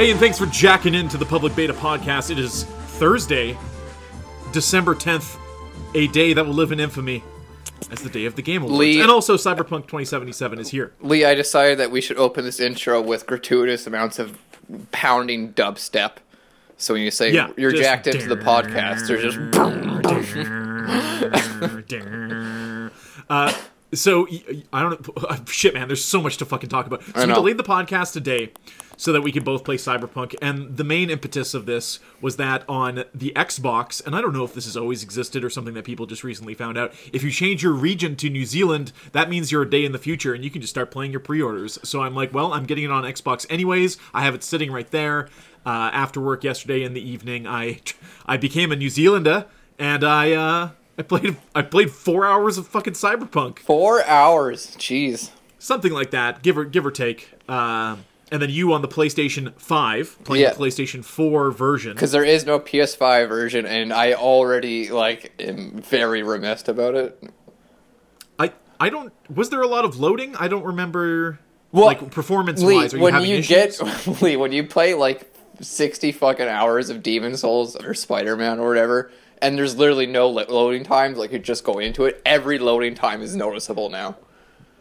[0.00, 2.30] Hey, and thanks for jacking into the Public Beta Podcast.
[2.30, 3.54] It is Thursday,
[4.50, 5.36] December 10th,
[5.94, 7.22] a day that will live in infamy
[7.90, 8.78] as the day of the Game Awards.
[8.78, 10.94] Lee- and also, Cyberpunk 2077 is here.
[11.02, 14.38] Lee, I decided that we should open this intro with gratuitous amounts of
[14.90, 16.12] pounding dubstep.
[16.78, 19.38] So when you say Yeah, you're jacked into the podcast, there's just
[23.28, 23.52] uh,
[23.92, 24.26] so
[24.72, 25.48] I don't.
[25.48, 25.88] Shit, man.
[25.88, 27.02] There's so much to fucking talk about.
[27.02, 28.52] So we delayed the podcast today
[28.96, 30.34] so that we could both play Cyberpunk.
[30.42, 34.44] And the main impetus of this was that on the Xbox, and I don't know
[34.44, 36.92] if this has always existed or something that people just recently found out.
[37.10, 39.98] If you change your region to New Zealand, that means you're a day in the
[39.98, 41.78] future, and you can just start playing your pre-orders.
[41.82, 43.96] So I'm like, well, I'm getting it on Xbox anyways.
[44.12, 45.30] I have it sitting right there.
[45.64, 47.80] Uh, after work yesterday in the evening, I
[48.26, 49.46] I became a New Zealander,
[49.78, 50.32] and I.
[50.32, 54.76] Uh, I played I played four hours of fucking Cyberpunk, four hours.
[54.76, 55.30] Jeez.
[55.58, 57.30] something like that, give or give or take.
[57.48, 60.52] Um, and then you on the PlayStation Five playing Yeah.
[60.52, 61.94] the PlayStation Four version.
[61.94, 67.18] Because there is no PS5 version, and I already like am very remiss about it.
[68.38, 69.12] I I don't.
[69.34, 70.36] Was there a lot of loading?
[70.36, 71.38] I don't remember.
[71.72, 73.80] Well, like performance wise, you when you get
[74.22, 78.68] Lee, when you play like sixty fucking hours of Demon Souls or Spider Man or
[78.68, 79.10] whatever,
[79.42, 82.20] and there's literally no loading times, like you just go into it.
[82.24, 84.16] Every loading time is noticeable now.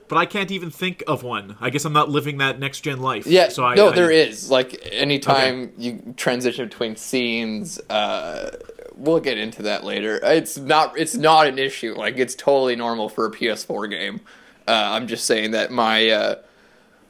[0.07, 1.55] but I can't even think of one.
[1.61, 3.27] I guess I'm not living that next gen life.
[3.27, 4.49] Yeah, So I, no, I, there is.
[4.49, 8.51] Like anytime you transition between scenes, uh,
[8.95, 10.19] we'll get into that later.
[10.23, 10.97] It's not.
[10.97, 11.93] It's not an issue.
[11.95, 14.21] Like it's totally normal for a PS4 game.
[14.67, 16.35] Uh, I'm just saying that my uh,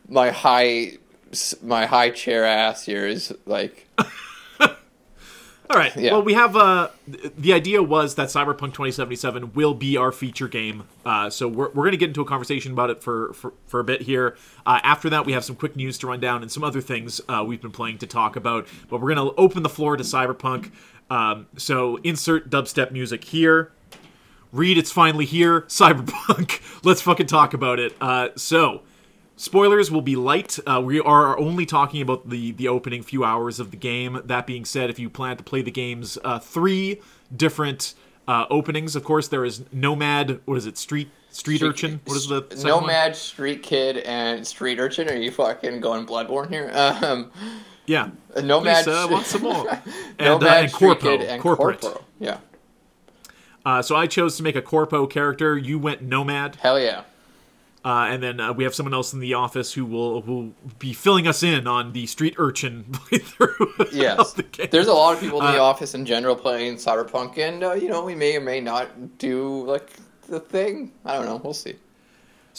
[0.07, 0.97] my high
[1.61, 3.87] my high chair ass here is like
[5.71, 5.95] All right.
[5.95, 6.13] Yeah.
[6.13, 10.85] Well, we have uh the idea was that Cyberpunk 2077 will be our feature game.
[11.05, 13.79] Uh, so we're, we're going to get into a conversation about it for for, for
[13.79, 14.35] a bit here.
[14.65, 17.21] Uh, after that, we have some quick news to run down and some other things
[17.29, 18.67] uh, we've been playing to talk about.
[18.89, 20.71] But we're going to open the floor to Cyberpunk.
[21.11, 23.71] Um, so insert dubstep music here.
[24.51, 25.61] Read, it's finally here.
[25.61, 26.61] Cyberpunk.
[26.83, 27.95] Let's fucking talk about it.
[28.01, 28.81] Uh, so,
[29.39, 30.59] spoilers will be light.
[30.67, 34.21] Uh, we are only talking about the the opening few hours of the game.
[34.25, 37.01] That being said, if you plan to play the game's uh, three
[37.35, 37.95] different
[38.27, 40.41] uh, openings, of course there is Nomad.
[40.45, 40.77] What is it?
[40.77, 42.01] Street Street Urchin.
[42.05, 42.81] What is the second one?
[42.83, 45.07] Nomad, Street Kid, and Street Urchin.
[45.09, 46.69] Are you fucking going Bloodborne here?
[46.75, 47.31] Um,
[47.85, 48.09] Yeah.
[48.43, 49.67] Nomad, Please, uh, want some more?
[50.19, 51.81] and, Nomad, uh, and Street Corpo, Kid, and corporate.
[51.81, 52.03] Corpo.
[52.19, 52.37] Yeah,
[53.65, 55.57] Uh, so I chose to make a Corpo character.
[55.57, 56.57] You went Nomad.
[56.57, 57.03] hell yeah.
[57.83, 60.53] Uh, and then uh, we have someone else in the office who will who will
[60.79, 63.89] be filling us in on the street urchin playthrough.
[63.93, 67.37] Yes, the there's a lot of people in the Uh, office in general playing Cyberpunk,
[67.37, 69.91] and uh, you know we may or may not do like
[70.27, 70.91] the thing.
[71.05, 71.37] I don't know.
[71.41, 71.75] We'll see.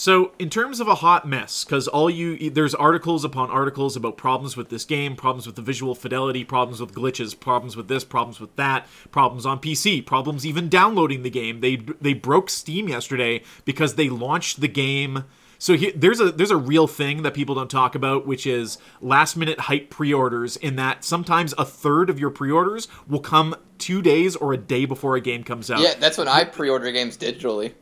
[0.00, 4.16] So, in terms of a hot mess, because all you there's articles upon articles about
[4.16, 8.02] problems with this game, problems with the visual fidelity, problems with glitches, problems with this,
[8.02, 11.60] problems with that, problems on PC, problems even downloading the game.
[11.60, 15.24] They they broke Steam yesterday because they launched the game.
[15.58, 18.78] So here, there's a there's a real thing that people don't talk about, which is
[19.02, 20.56] last minute hype pre-orders.
[20.56, 24.86] In that sometimes a third of your pre-orders will come two days or a day
[24.86, 25.80] before a game comes out.
[25.80, 27.74] Yeah, that's when I pre-order games digitally.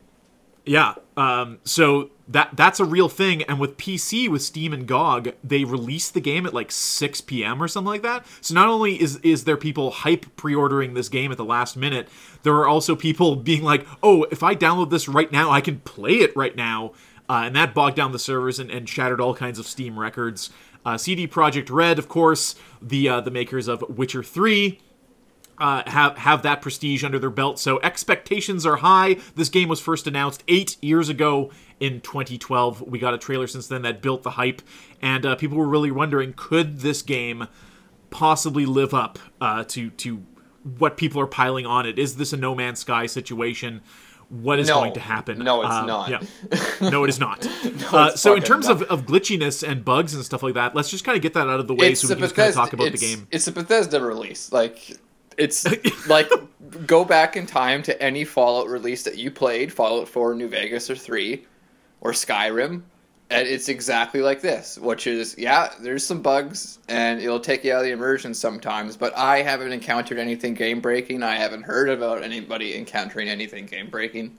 [0.65, 0.95] Yeah.
[1.17, 3.43] Um, so that that's a real thing.
[3.43, 7.61] And with PC, with Steam and GOG, they released the game at like 6 p.m.
[7.61, 8.25] or something like that.
[8.41, 12.07] So not only is is there people hype pre-ordering this game at the last minute,
[12.43, 15.79] there are also people being like, "Oh, if I download this right now, I can
[15.79, 16.93] play it right now."
[17.27, 20.49] Uh, and that bogged down the servers and, and shattered all kinds of Steam records.
[20.85, 24.79] Uh, CD Projekt Red, of course, the uh, the makers of Witcher 3,
[25.59, 27.59] uh, have have that prestige under their belt.
[27.59, 29.17] So expectations are high.
[29.35, 32.81] This game was first announced eight years ago in 2012.
[32.83, 34.61] We got a trailer since then that built the hype,
[35.01, 37.47] and uh, people were really wondering could this game
[38.09, 40.23] possibly live up uh, to to
[40.77, 41.97] what people are piling on it?
[41.99, 43.81] Is this a No Man's Sky situation?
[44.29, 44.75] What is No.
[44.75, 45.39] going to happen?
[45.39, 46.09] No, it's Um, not.
[46.09, 46.19] Yeah.
[46.91, 47.47] No, it is not.
[47.91, 48.81] uh, so in terms not.
[48.83, 51.47] of, of glitchiness and bugs and stuff like that, let's just kind of get that
[51.49, 53.27] out of the way so we can just kind of talk about the game.
[53.31, 54.51] It's a Bethesda release.
[54.51, 54.97] Like
[55.39, 56.29] it's like
[56.85, 60.89] go back in time to any Fallout release that you played, Fallout 4, New Vegas,
[60.89, 61.45] or 3,
[62.01, 62.83] or Skyrim,
[63.31, 67.73] and it's exactly like this, which is yeah, there's some bugs and it'll take you
[67.73, 71.21] out of the immersion sometimes, but I haven't encountered anything game breaking.
[71.21, 74.37] I haven't heard about anybody encountering anything game breaking.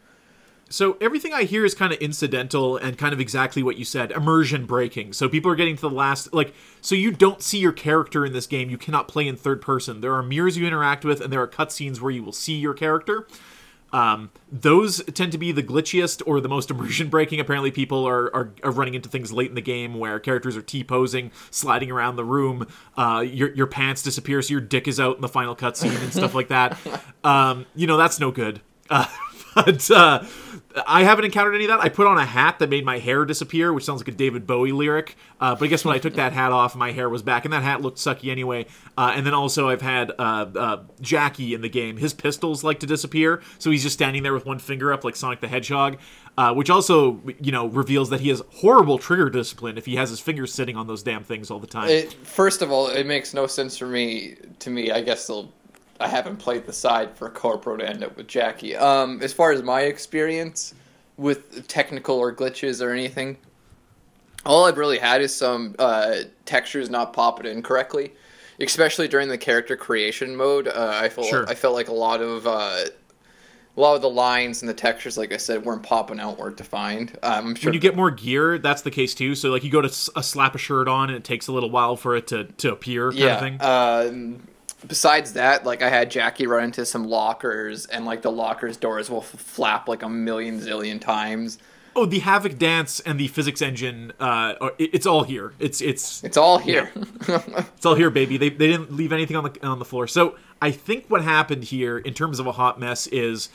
[0.70, 4.12] So everything I hear is kind of incidental and kind of exactly what you said,
[4.12, 5.12] immersion breaking.
[5.12, 8.32] So people are getting to the last like so you don't see your character in
[8.32, 8.70] this game.
[8.70, 10.00] You cannot play in third person.
[10.00, 12.72] There are mirrors you interact with and there are cutscenes where you will see your
[12.72, 13.26] character.
[13.92, 17.40] Um, those tend to be the glitchiest or the most immersion breaking.
[17.40, 20.62] Apparently, people are, are, are running into things late in the game where characters are
[20.62, 22.66] T posing, sliding around the room.
[22.96, 26.12] Uh, your your pants disappear, so your dick is out in the final cutscene and
[26.12, 26.78] stuff like that.
[27.22, 28.62] Um, you know that's no good.
[28.88, 29.04] Uh,
[29.54, 30.24] but uh,
[30.86, 31.80] I haven't encountered any of that.
[31.80, 34.46] I put on a hat that made my hair disappear, which sounds like a David
[34.46, 35.16] Bowie lyric.
[35.40, 37.52] Uh, but I guess when I took that hat off, my hair was back, and
[37.52, 38.66] that hat looked sucky anyway.
[38.96, 41.96] Uh, and then also, I've had uh, uh, Jackie in the game.
[41.96, 45.16] His pistols like to disappear, so he's just standing there with one finger up, like
[45.16, 45.98] Sonic the Hedgehog.
[46.38, 50.08] Uh, which also, you know, reveals that he has horrible trigger discipline if he has
[50.08, 51.88] his fingers sitting on those damn things all the time.
[51.88, 54.36] It, first of all, it makes no sense for me.
[54.60, 55.52] To me, I guess they'll.
[56.00, 58.76] I haven't played the side for Corpro to end up with Jackie.
[58.76, 60.74] Um, as far as my experience
[61.16, 63.36] with technical or glitches or anything,
[64.46, 68.12] all I've really had is some uh, textures not popping in correctly,
[68.58, 70.68] especially during the character creation mode.
[70.68, 71.46] Uh, I felt Sure.
[71.48, 72.84] I felt like a lot of uh,
[73.76, 76.56] a lot of the lines and the textures, like I said, weren't popping out, weren't
[76.56, 77.16] defined.
[77.22, 79.34] Um, I'm sure when you get more gear, that's the case too.
[79.34, 81.52] So like you go to s- uh, slap a shirt on, and it takes a
[81.52, 83.34] little while for it to, to appear, kind yeah.
[83.34, 84.42] of thing.
[84.86, 89.10] Besides that, like I had Jackie run into some lockers, and like the lockers doors
[89.10, 91.58] will f- flap like a million zillion times.
[91.96, 95.52] Oh, the Havok dance and the physics engine, uh, are- it- it's all here.
[95.58, 96.90] It's it's It's all here.
[97.28, 98.36] it's all here, baby.
[98.36, 100.06] They they didn't leave anything on the on the floor.
[100.06, 103.48] So I think what happened here, in terms of a hot mess, is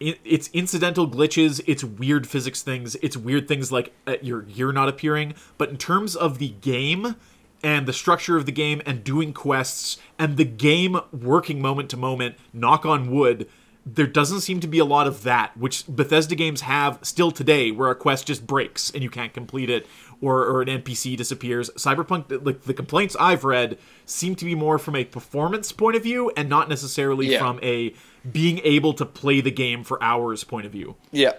[0.00, 4.70] it, it's incidental glitches, it's weird physics things, it's weird things like uh, your gear
[4.72, 5.34] not appearing.
[5.56, 7.16] But in terms of the game
[7.62, 11.96] and the structure of the game and doing quests and the game working moment to
[11.96, 13.48] moment, knock on wood.
[13.84, 17.70] There doesn't seem to be a lot of that, which Bethesda games have still today,
[17.70, 19.86] where a quest just breaks and you can't complete it,
[20.20, 21.70] or, or an NPC disappears.
[21.70, 26.02] Cyberpunk, like the complaints I've read, seem to be more from a performance point of
[26.02, 27.38] view and not necessarily Yeah.
[27.38, 27.94] from a
[28.30, 30.96] being able to play the game for hours point of view.
[31.10, 31.32] yeah.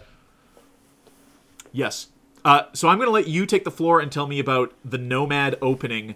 [1.72, 2.08] Yes.
[2.46, 4.98] Uh, so I'm going to let you take the floor and tell me about the
[4.98, 6.16] Nomad opening,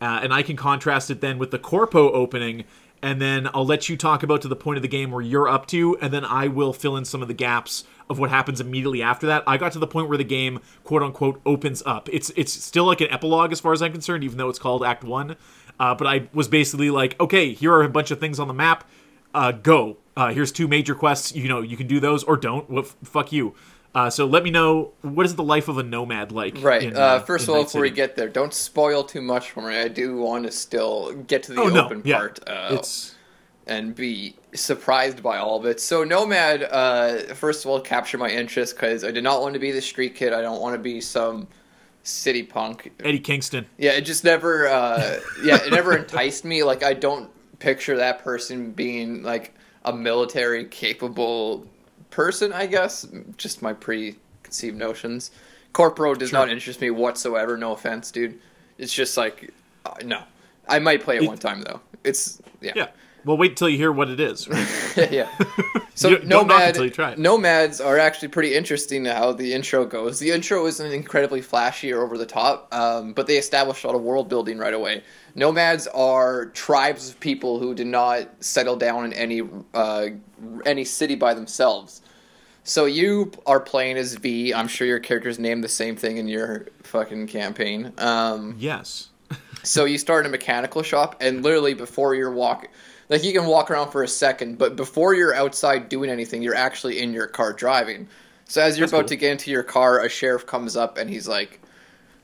[0.00, 2.64] uh, and I can contrast it then with the Corpo opening,
[3.02, 5.48] and then I'll let you talk about to the point of the game where you're
[5.48, 8.60] up to, and then I will fill in some of the gaps of what happens
[8.60, 9.42] immediately after that.
[9.46, 12.08] I got to the point where the game, quote unquote, opens up.
[12.12, 14.84] It's it's still like an epilogue as far as I'm concerned, even though it's called
[14.84, 15.36] Act One.
[15.78, 18.54] Uh, but I was basically like, okay, here are a bunch of things on the
[18.54, 18.88] map.
[19.34, 19.96] Uh, go.
[20.16, 21.34] Uh, here's two major quests.
[21.34, 22.70] You know, you can do those or don't.
[22.70, 23.54] What fuck you.
[23.94, 26.60] Uh, so let me know what is the life of a nomad like.
[26.60, 26.82] Right.
[26.82, 29.68] in, uh, first in of all, before we get there, don't spoil too much for
[29.68, 29.76] me.
[29.76, 32.40] I do want to still get to the oh no, open yeah, part.
[32.46, 33.14] Uh, it's
[33.66, 35.80] and be surprised by all of it.
[35.80, 39.60] So Nomad, uh, first of all, captured my interest because I did not want to
[39.60, 40.32] be the street kid.
[40.32, 41.46] I don't want to be some
[42.02, 42.92] city punk.
[43.02, 43.66] Eddie Kingston.
[43.78, 44.68] Yeah, it just never.
[44.68, 46.64] Uh, yeah, it never enticed me.
[46.64, 47.30] Like I don't
[47.60, 49.54] picture that person being like
[49.84, 51.66] a military capable
[52.14, 52.52] person.
[52.52, 53.06] I guess
[53.36, 55.30] just my preconceived notions.
[55.72, 56.38] Corpro does Sure.
[56.38, 57.56] not interest me whatsoever.
[57.56, 58.38] No offense, dude.
[58.78, 59.50] It's just like
[59.84, 60.22] uh, no.
[60.68, 61.80] I might play it, It- one time though.
[62.04, 62.72] It's yeah.
[62.76, 62.88] Yeah.
[63.24, 64.48] Well, wait till you hear what it is.
[64.96, 65.28] yeah.
[65.96, 67.18] So You- don't knock it nomad you try it.
[67.20, 70.18] nomads are actually pretty interesting how the intro goes.
[70.18, 73.94] The intro isn't incredibly flashy or over the top, um, but they establish a lot
[73.94, 75.04] of world building right away.
[75.36, 80.06] Nomads are tribes of people who did not settle down in any uh,
[80.66, 82.02] any city by themselves.
[82.64, 84.52] So you are playing as V.
[84.52, 87.92] I'm sure your character's named the same thing in your fucking campaign.
[87.98, 89.10] Um, yes.
[89.62, 92.70] so you start in a mechanical shop, and literally before you're walking,
[93.08, 96.54] like you can walk around for a second, but before you're outside doing anything, you're
[96.54, 98.08] actually in your car driving.
[98.46, 99.08] So as you're That's about cool.
[99.08, 101.60] to get into your car, a sheriff comes up and he's like,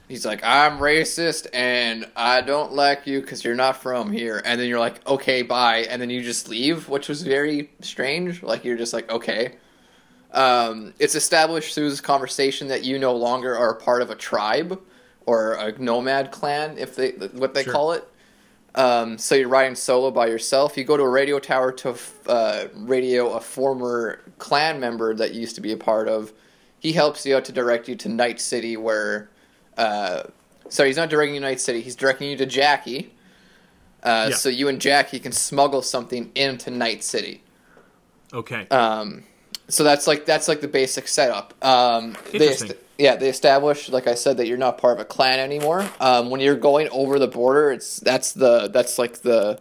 [0.08, 4.42] he's like, I'm racist and I don't like you because you're not from here.
[4.44, 5.86] And then you're like, okay, bye.
[5.88, 8.42] And then you just leave, which was very strange.
[8.42, 9.56] Like you're just like, okay.
[10.32, 14.14] Um, it's established through this conversation that you no longer are a part of a
[14.16, 14.80] tribe
[15.26, 17.72] or a nomad clan, if they what they Sure.
[17.72, 18.09] call it.
[18.74, 20.76] Um, so you're riding solo by yourself.
[20.76, 21.96] You go to a radio tower to
[22.26, 26.32] uh, radio a former clan member that you used to be a part of.
[26.78, 29.28] He helps you out to direct you to Night City, where.
[29.76, 30.24] Uh,
[30.68, 31.80] sorry, he's not directing you to Night City.
[31.80, 33.12] He's directing you to Jackie.
[34.02, 34.36] Uh, Yeah.
[34.36, 37.42] So you and Jackie can smuggle something into Night City.
[38.32, 38.66] Okay.
[38.68, 39.24] Um,
[39.68, 41.54] so that's like that's like the basic setup.
[41.64, 42.72] Um, they Interesting.
[43.00, 45.88] Yeah, they establish, like I said, that you're not part of a clan anymore.
[46.00, 49.58] Um, when you're going over the border, it's that's the that's like the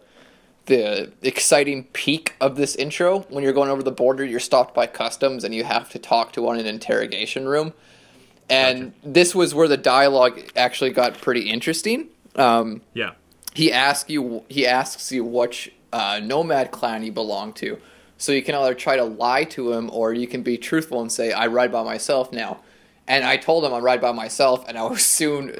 [0.66, 3.20] the exciting peak of this intro.
[3.30, 6.32] When you're going over the border, you're stopped by customs and you have to talk
[6.32, 7.72] to one in an interrogation room.
[8.50, 12.08] And this was where the dialogue actually got pretty interesting.
[12.36, 13.12] Um, yeah.
[13.54, 17.78] he asks you he asks you which uh, nomad clan you belong to.
[18.18, 21.10] So you can either try to lie to him or you can be truthful and
[21.10, 22.60] say, I ride by myself now.
[23.10, 25.56] And I told him I ride by myself, and I was soon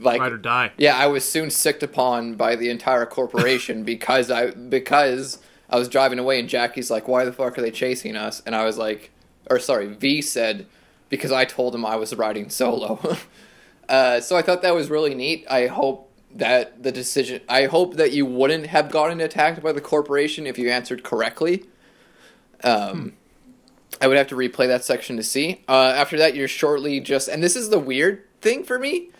[0.00, 0.72] like Ride or die.
[0.76, 5.38] yeah, I was soon sicked upon by the entire corporation because I because
[5.70, 8.56] I was driving away and Jackie's like, "Why the fuck are they chasing us?" And
[8.56, 9.12] I was like,
[9.48, 10.66] or sorry, V said
[11.08, 13.16] because I told him I was riding solo.
[13.88, 15.46] uh, so I thought that was really neat.
[15.48, 17.42] I hope that the decision.
[17.48, 21.62] I hope that you wouldn't have gotten attacked by the corporation if you answered correctly.
[22.64, 23.14] Um,
[24.00, 25.62] I would have to replay that section to see.
[25.68, 29.10] Uh, after that, you're shortly just, and this is the weird thing for me,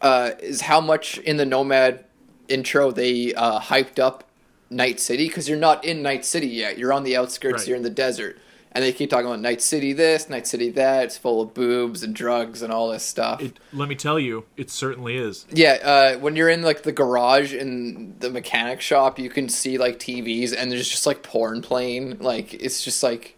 [0.00, 2.04] uh, is how much in the Nomad
[2.48, 4.24] intro they uh, hyped up
[4.70, 6.78] Night City because you're not in Night City yet.
[6.78, 7.60] You're on the outskirts.
[7.60, 7.68] Right.
[7.68, 8.38] You're in the desert,
[8.72, 11.04] and they keep talking about Night City this, Night City that.
[11.04, 13.40] It's full of boobs and drugs and all this stuff.
[13.40, 15.46] It, let me tell you, it certainly is.
[15.50, 19.78] Yeah, uh, when you're in like the garage in the mechanic shop, you can see
[19.78, 22.18] like TVs and there's just like porn playing.
[22.18, 23.37] Like it's just like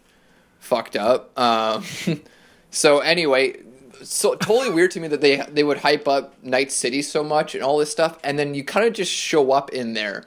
[0.60, 1.36] fucked up.
[1.38, 1.84] Um,
[2.70, 3.56] so anyway,
[4.02, 7.54] so totally weird to me that they they would hype up Night City so much
[7.54, 10.24] and all this stuff, and then you kind of just show up in there.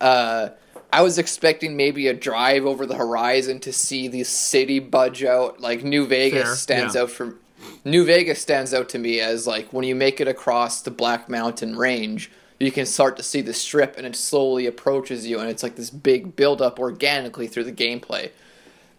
[0.00, 0.50] Uh,
[0.92, 5.60] I was expecting maybe a drive over the horizon to see the city budge out.
[5.60, 7.02] Like New Vegas Fair, stands yeah.
[7.02, 7.38] out from
[7.84, 11.28] New Vegas stands out to me as like when you make it across the Black
[11.28, 15.48] Mountain Range, you can start to see the strip and it slowly approaches you and
[15.48, 18.30] it's like this big build up organically through the gameplay.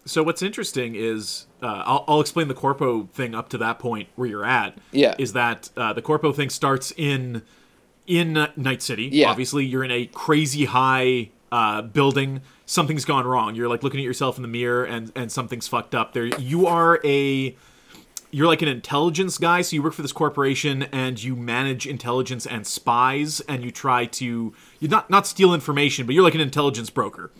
[0.06, 4.08] So what's interesting is uh, I'll, I'll explain the corpo thing up to that point
[4.16, 4.78] where you're at.
[4.92, 5.14] Yeah.
[5.18, 7.42] is that uh, the corpo thing starts in
[8.06, 9.08] in uh, Night City.
[9.10, 9.30] Yeah.
[9.30, 12.42] obviously you're in a crazy high uh, building.
[12.66, 13.54] Something's gone wrong.
[13.54, 16.12] You're like looking at yourself in the mirror and and something's fucked up.
[16.12, 17.56] There, you are a
[18.30, 22.46] you're like an intelligence guy, so you work for this corporation and you manage intelligence
[22.46, 26.40] and spies, and you try to you not not steal information, but you're like an
[26.40, 27.30] intelligence broker.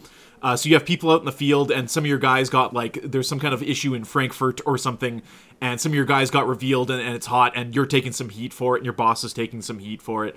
[0.45, 2.75] Uh, so you have people out in the field, and some of your guys got
[2.75, 5.23] like there's some kind of issue in Frankfurt or something,
[5.63, 8.29] and some of your guys got revealed, and, and it's hot, and you're taking some
[8.29, 10.37] heat for it, and your boss is taking some heat for it,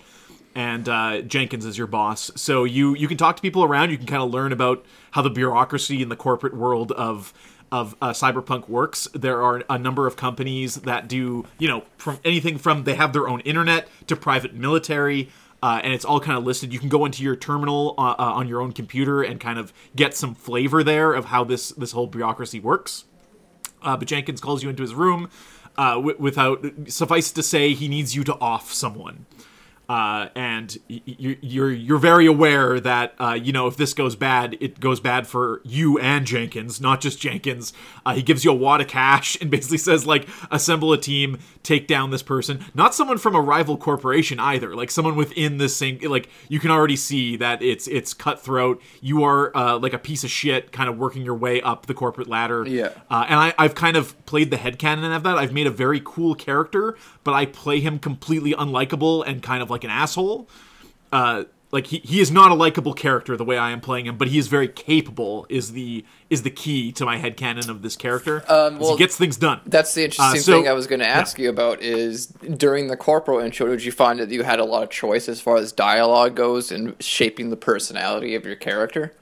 [0.56, 2.32] and uh, Jenkins is your boss.
[2.38, 5.22] So you you can talk to people around, you can kind of learn about how
[5.22, 7.34] the bureaucracy in the corporate world of
[7.70, 9.10] of uh, cyberpunk works.
[9.14, 13.12] There are a number of companies that do, you know, from anything from they have
[13.12, 15.30] their own internet to private military,
[15.67, 16.71] uh, and it's all kind of listed.
[16.71, 19.74] You can go into your terminal uh, uh, on your own computer and kind of
[19.97, 23.03] get some flavor there of how this this whole bureaucracy works.
[23.81, 25.29] Uh, but Jenkins calls you into his room.
[25.77, 29.25] Uh, w- without suffice to say, he needs you to off someone.
[29.89, 34.15] Uh, and y- y- you're you're very aware that uh, you know if this goes
[34.17, 37.72] bad, it goes bad for you and Jenkins, not just Jenkins.
[38.06, 41.39] Uh, he gives you a wad of cash and basically says like, assemble a team,
[41.63, 42.65] take down this person.
[42.74, 46.00] Not someone from a rival corporation either, like someone within the same.
[46.03, 48.82] Like you can already see that it's it's cutthroat.
[49.01, 51.94] You are uh, like a piece of shit, kind of working your way up the
[51.94, 52.65] corporate ladder.
[52.67, 52.89] Yeah.
[53.10, 55.38] Uh, and I, I've kind of played the headcanon of that.
[55.38, 59.70] I've made a very cool character, but I play him completely unlikable and kind of
[59.70, 60.48] like an asshole.
[61.12, 64.17] Uh, like he, he is not a likable character the way I am playing him,
[64.17, 65.46] but he is very capable.
[65.50, 68.43] Is the is the key to my head headcanon of this character?
[68.50, 69.60] Um, well, he gets things done.
[69.65, 72.88] That's the interesting Uh, so- thing I was going to ask you about is during
[72.88, 75.57] the corporal intro, did you find that you had a lot of choice as far
[75.57, 79.13] as dialogue goes and shaping the personality of your character?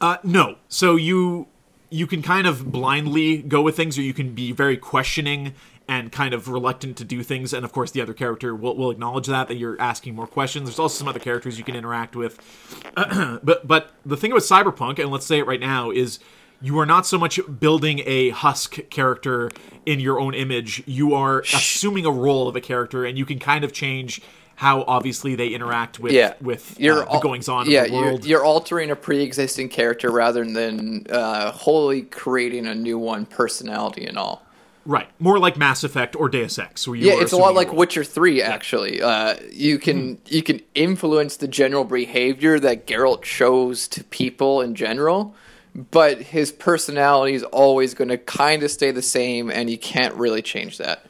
[0.00, 0.56] Uh, no.
[0.68, 1.48] So you
[1.90, 5.54] you can kind of blindly go with things, or you can be very questioning
[5.86, 7.52] and kind of reluctant to do things.
[7.52, 10.68] And of course, the other character will, will acknowledge that that you're asking more questions.
[10.68, 12.38] There's also some other characters you can interact with.
[12.94, 16.18] but but the thing about Cyberpunk, and let's say it right now, is
[16.62, 19.50] you are not so much building a husk character
[19.84, 20.82] in your own image.
[20.86, 24.22] You are assuming a role of a character, and you can kind of change
[24.56, 28.24] how obviously they interact with Yeah, with you're uh, the goings on Yeah, you're, world.
[28.24, 34.16] you're altering a pre-existing character rather than uh, wholly creating a new one, personality and
[34.16, 34.46] all.
[34.86, 36.86] Right, more like Mass Effect or Deus Ex.
[36.86, 37.78] Where you Yeah, it's a lot like role.
[37.78, 38.42] Witcher Three.
[38.42, 44.60] Actually, uh, you can you can influence the general behavior that Geralt shows to people
[44.60, 45.34] in general,
[45.74, 50.14] but his personality is always going to kind of stay the same, and you can't
[50.14, 51.06] really change that.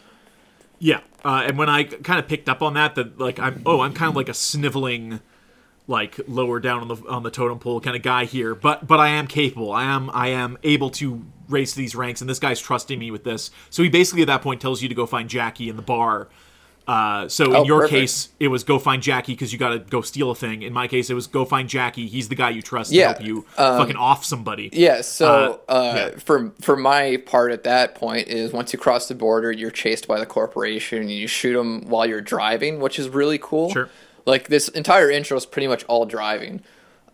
[0.79, 3.81] Yeah, uh, and when I kind of picked up on that, that like I'm oh
[3.81, 5.21] I'm kind of like a sniveling,
[5.87, 9.01] like lower down on the on the totem pole kind of guy here, but but
[9.01, 9.71] I am capable.
[9.73, 13.11] I am I am able to raise to these ranks, and this guy's trusting me
[13.11, 13.51] with this.
[13.71, 16.29] So he basically at that point tells you to go find Jackie in the bar.
[16.87, 17.99] Uh, so Oh, in your perfect.
[17.99, 20.61] case, it was go find Jackie because you got to go steal a thing.
[20.61, 22.07] In my case, it was go find Jackie.
[22.09, 24.69] He's the guy you trust Yeah, to help you um, fucking off somebody.
[24.73, 26.19] Yeah, so Uh, uh, yeah.
[26.19, 30.07] for for my part at that point is once you cross the border, you're chased
[30.07, 33.71] by the corporation and you shoot them while you're driving, which is really cool.
[33.73, 33.89] Sure.
[34.27, 36.63] Like this entire intro is pretty much all driving,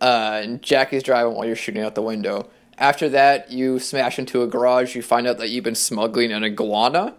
[0.01, 2.49] uh, and Jackie's driving while you're shooting out the window.
[2.79, 4.95] After that, you smash into a garage.
[4.97, 7.15] You find out that you've been smuggling an iguana,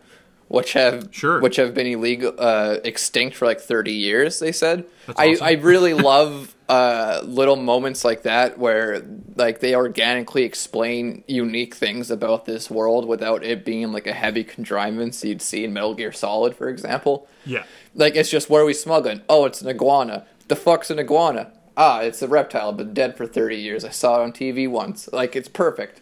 [0.48, 1.40] which have Sure.
[1.40, 4.40] which have been illegal, uh, extinct for like thirty years.
[4.40, 4.86] They said.
[5.08, 5.46] That's I awesome.
[5.46, 9.04] I really love uh, little moments like that where
[9.36, 14.46] like they organically explain unique things about this world without it being like a heavy
[14.46, 17.28] contrivance you'd see in Metal Gear Solid, for example.
[17.46, 17.64] Yeah.
[17.94, 19.22] Like it's just where are we smuggling?
[19.30, 20.26] Oh, it's an iguana.
[20.48, 21.52] The fuck's an iguana?
[21.78, 23.84] Ah, it's a reptile, been dead for thirty years.
[23.86, 25.10] I saw it on TV once.
[25.12, 26.02] Like it's perfect.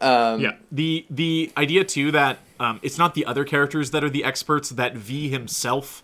[0.00, 0.52] Um, Yeah.
[0.72, 4.70] The the idea too that um, it's not the other characters that are the experts.
[4.70, 6.02] That V himself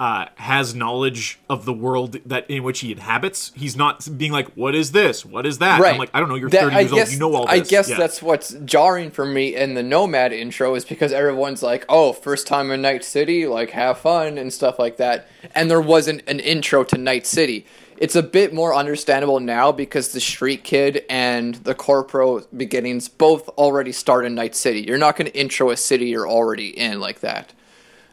[0.00, 3.52] uh, has knowledge of the world that in which he inhabits.
[3.54, 5.24] He's not being like, "What is this?
[5.24, 5.92] What is that?" Right.
[5.92, 6.34] I'm like, "I don't know.
[6.34, 7.12] You're That- 30 I years guess, old.
[7.12, 7.98] You know all this." I guess Yeah.
[7.98, 12.46] that's what's jarring for me in the Nomad intro is because everyone's like, "Oh, first
[12.46, 16.40] time in Night City, like have fun and stuff like that," and there wasn't an
[16.40, 17.64] intro to Night City.
[17.98, 23.48] It's a bit more understandable now because the Street Kid and the Corpro beginnings both
[23.50, 24.80] already start in Night City.
[24.80, 27.52] You're not going to intro a city you're already in like that.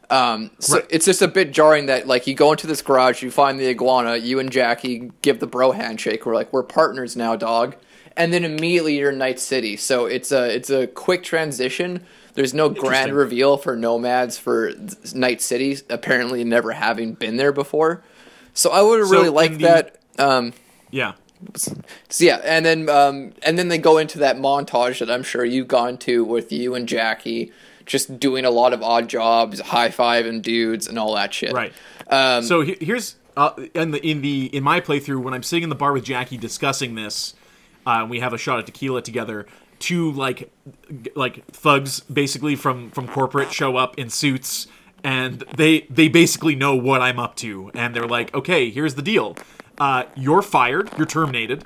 [0.10, 0.86] Um, so Right.
[0.90, 3.68] it's just a bit jarring that like you go into this garage, you find the
[3.68, 6.26] iguana, you and Jackie give the bro handshake.
[6.26, 7.76] We're like we're partners now, dog,
[8.18, 9.76] and then immediately you're in Night City.
[9.78, 12.04] So it's a it's a quick transition.
[12.34, 14.72] There's no grand reveal for nomads for
[15.14, 18.02] Night City, apparently never having been there before.
[18.54, 19.96] So I would So really in like the- that.
[20.18, 20.54] Um,
[20.90, 21.14] yeah.
[21.56, 21.74] so
[22.20, 25.68] yeah, and then um, and then they go into that montage that I'm sure you've
[25.68, 27.52] gone to with you and Jackie,
[27.90, 31.52] just doing a lot of odd jobs, high five and dudes, and all that shit.
[31.52, 31.74] Right.
[32.08, 35.64] Um, So he- here's uh, in the in the in my playthrough when I'm sitting
[35.64, 37.34] in the bar with Jackie discussing this,
[37.86, 39.46] uh, we have a shot of tequila together.
[39.80, 40.52] Two like
[41.16, 44.68] like thugs basically from from corporate show up in suits,
[45.04, 49.02] and they they basically know what I'm up to, and they're like, okay, here's the
[49.02, 49.36] deal.
[49.78, 50.90] Uh, you're fired.
[50.98, 51.64] You're terminated.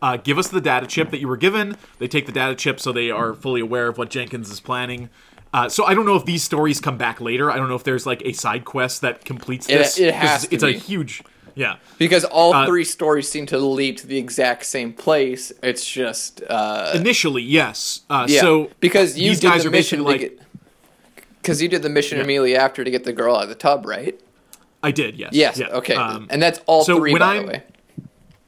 [0.00, 1.76] Uh, give us the data chip that you were given.
[1.98, 5.08] They take the data chip so they are fully aware of what Jenkins is planning.
[5.56, 7.50] Uh, so I don't know if these stories come back later.
[7.50, 9.98] I don't know if there's like a side quest that completes It- this.
[9.98, 11.22] it 'cause has to it's a huge,
[11.54, 11.76] yeah.
[11.96, 15.52] because all uh, three stories seem to lead to the exact same place.
[15.62, 18.02] It's just uh, Initially, yes.
[18.10, 20.38] Uh, yeah, so because you did guys the are mission like.
[21.40, 22.24] Because you did the mission Yeah.
[22.24, 24.20] immediately after to get the girl out of the tub, right?
[24.82, 25.30] I did, yes.
[25.32, 25.58] Yes.
[25.58, 25.68] Yeah.
[25.68, 25.94] Okay.
[25.94, 27.62] Um, and that's all so three, when by I'm- the way.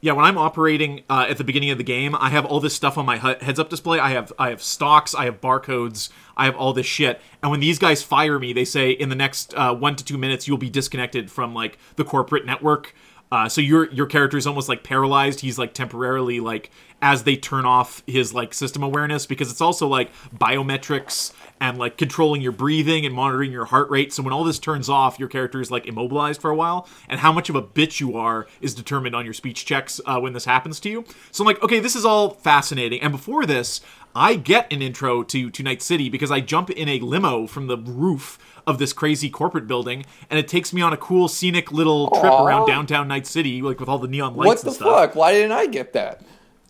[0.01, 2.73] Yeah, when I'm operating uh, at the beginning of the game, I have all this
[2.73, 3.99] stuff on my heads-up display.
[3.99, 7.19] I have I have stocks, I have barcodes, I have all this shit.
[7.41, 10.17] And when these guys fire me, they say in the next uh, one to two
[10.17, 12.95] minutes you'll be disconnected from like the corporate network.
[13.31, 15.41] Uh, so your your character is almost like paralyzed.
[15.41, 19.87] He's like temporarily like as they turn off his like system awareness because it's also
[19.87, 24.11] like biometrics and like controlling your breathing and monitoring your heart rate.
[24.11, 27.19] So when all this turns off, your character is like immobilized for a while, and
[27.19, 30.33] how much of a bitch you are is determined on your speech checks uh, when
[30.33, 31.05] this happens to you.
[31.31, 33.01] So I'm like, okay, this is all fascinating.
[33.01, 33.81] And before this,
[34.15, 37.67] I get an intro to to Night City because I jump in a limo from
[37.67, 41.71] the roof of this crazy corporate building, and it takes me on a cool scenic
[41.71, 45.15] little trip around downtown Night City, like with all the neon lights What the fuck?
[45.15, 46.21] Why didn't I get that?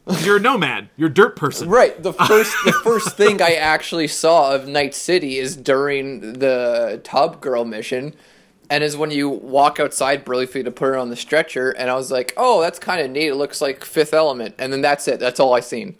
[0.24, 0.90] You're a nomad.
[0.98, 1.70] You're a dirt person.
[1.70, 2.02] Right.
[2.02, 7.42] The first the first thing I actually saw of Night City is during the Tub
[7.42, 8.16] Girl mission.
[8.72, 11.96] And is when you walk outside briefly to put her on the stretcher, and I
[11.96, 13.30] was like, "Oh, that's kind of neat.
[13.30, 15.20] It looks like Fifth Element." And then that's it.
[15.20, 15.96] That's all I seen.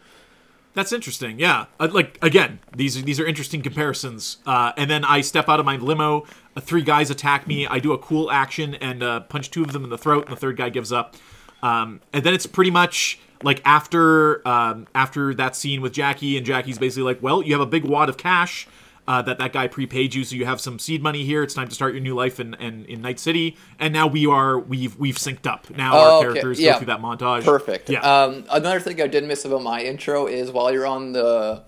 [0.74, 1.40] That's interesting.
[1.40, 4.38] Yeah, uh, like again, these are these are interesting comparisons.
[4.46, 6.26] Uh, and then I step out of my limo.
[6.56, 7.66] Uh, three guys attack me.
[7.66, 10.36] I do a cool action and uh, punch two of them in the throat, and
[10.36, 11.16] the third guy gives up.
[11.64, 16.46] Um, and then it's pretty much like after um, after that scene with Jackie, and
[16.46, 18.68] Jackie's basically like, "Well, you have a big wad of cash."
[19.10, 21.42] Uh, that that guy prepaid you, so you have some seed money here.
[21.42, 24.28] It's time to start your new life in, in, in Night City, and now we
[24.28, 25.68] are we've we've synced up.
[25.72, 26.26] Now Oh, our okay.
[26.28, 26.74] characters Yeah.
[26.74, 27.44] go through that montage.
[27.44, 27.90] Perfect.
[27.90, 28.02] Yeah.
[28.02, 31.64] Um, another thing I did miss about my intro is while you're on the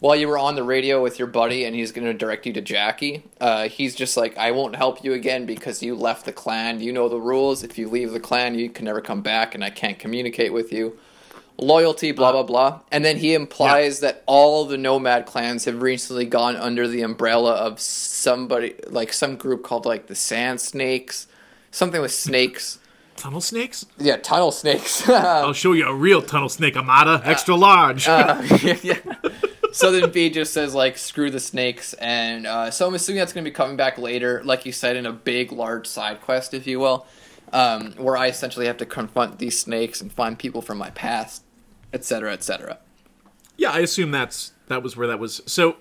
[0.00, 2.52] while you were on the radio with your buddy and he's going to direct you
[2.52, 6.32] to Jackie, uh, he's just like, I won't help you again because you left the
[6.32, 6.80] clan.
[6.80, 7.62] You know the rules.
[7.64, 10.70] If you leave the clan, you can never come back, and I can't communicate with
[10.70, 10.98] you.
[11.56, 12.80] Loyalty, blah, blah, blah.
[12.90, 17.52] And then he implies that all the nomad clans have recently gone under the umbrella
[17.52, 21.28] of somebody, like some group called like the Sand Snakes,
[21.70, 22.78] something with snakes.
[23.16, 23.86] Tunnel snakes.
[23.98, 25.08] Yeah, tunnel snakes.
[25.08, 28.08] I'll show you a real tunnel snake, Amada, extra large.
[28.08, 28.42] Uh,
[28.82, 28.98] yeah.
[29.72, 33.32] So then V just says like screw the snakes, and uh, so I'm assuming that's
[33.32, 36.54] going to be coming back later, like you said, in a big, large side quest,
[36.54, 37.06] if you will,
[37.52, 41.43] um, where I essentially have to confront these snakes and find people from my past,
[41.94, 42.78] etc., etc.
[43.56, 45.40] Yeah, I assume that's that was where that was.
[45.46, 45.76] So,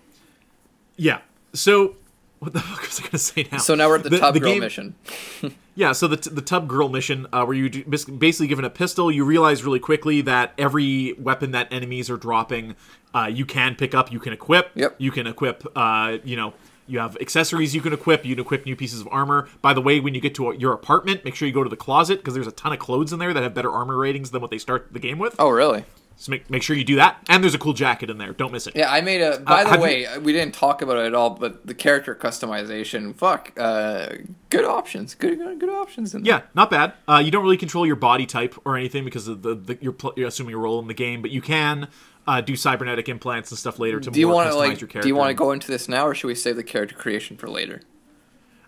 [0.95, 1.19] yeah.
[1.54, 1.95] So,
[2.39, 3.58] what the fuck was I gonna say now?
[3.58, 4.95] So now we're at the, tub the girl mission.
[5.76, 9.12] Yeah, so the, the tub girl mission, uh, where you do- basically given a pistol,
[9.12, 12.76] you realize really quickly that every weapon that enemies are dropping,
[13.15, 14.69] uh, you can pick up, you can equip.
[14.76, 14.95] Yep.
[14.99, 16.54] You can equip, uh, you know,
[16.86, 19.49] you have accessories you can equip, you can equip new pieces of armor.
[19.63, 21.78] By the way, when you get to your apartment, make sure you go to the
[21.78, 24.41] closet because there's a ton of clothes in there that have better armor ratings than
[24.41, 25.36] what they start the game with.
[25.39, 25.86] Oh, really?
[26.23, 27.17] So make, make sure you do that.
[27.27, 28.31] And there's a cool jacket in there.
[28.31, 28.77] Don't miss it.
[28.77, 29.39] Yeah, I made a.
[29.41, 32.15] By the have you- way, we didn't talk about it at all, but the character
[32.15, 34.07] customization, fuck, uh,
[34.49, 36.15] good options, good, good, good options.
[36.15, 36.36] In there.
[36.36, 36.93] Yeah, not bad.
[37.09, 39.91] Uh, you don't really control your body type or anything because of the, the you're,
[39.91, 41.89] pl- you're assuming a role in the game, but you can
[42.25, 44.79] uh, do cybernetic implants and stuff later to Do you more want customize to like?
[44.79, 45.01] your character.
[45.01, 47.36] Do you want to go into this now, or should we save the character creation
[47.36, 47.81] for later?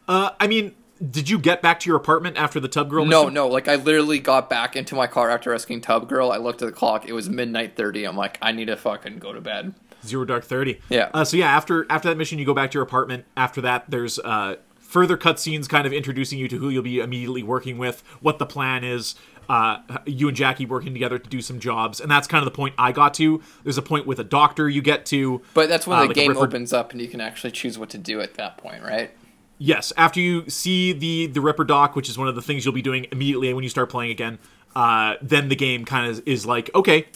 [0.10, 0.76] Uh, I mean,
[1.12, 3.06] did you get back to your apartment after the tub girl?
[3.06, 3.34] No, mission?
[3.34, 3.48] no.
[3.48, 6.32] Like I literally got back into my car after rescuing Tub Girl.
[6.32, 7.08] I looked at the clock.
[7.08, 8.06] It was midnight thirty.
[8.06, 9.74] I'm like, I need to fucking go to bed.
[10.06, 10.80] Zero Dark Thirty.
[10.90, 11.10] Yeah.
[11.14, 13.26] Uh, so yeah, after after that mission, you go back to your apartment.
[13.36, 17.44] After that, there's uh, further cutscenes, kind of introducing you to who you'll be immediately
[17.44, 19.16] working with, what the plan is.
[19.48, 22.56] Uh, you and Jackie working together to do some jobs, and that's kind of the
[22.56, 23.44] point I got to.
[23.64, 25.42] There's a point with a doctor you get to.
[25.54, 27.90] But that's when uh, the like game opens up and you can actually choose what
[27.90, 29.12] to do at that point, right?
[29.58, 32.74] Yes, after you see the the Ripper doc, which is one of the things you'll
[32.74, 34.38] be doing immediately when you start playing again,
[34.76, 37.08] uh, then the game kind of is like, okay,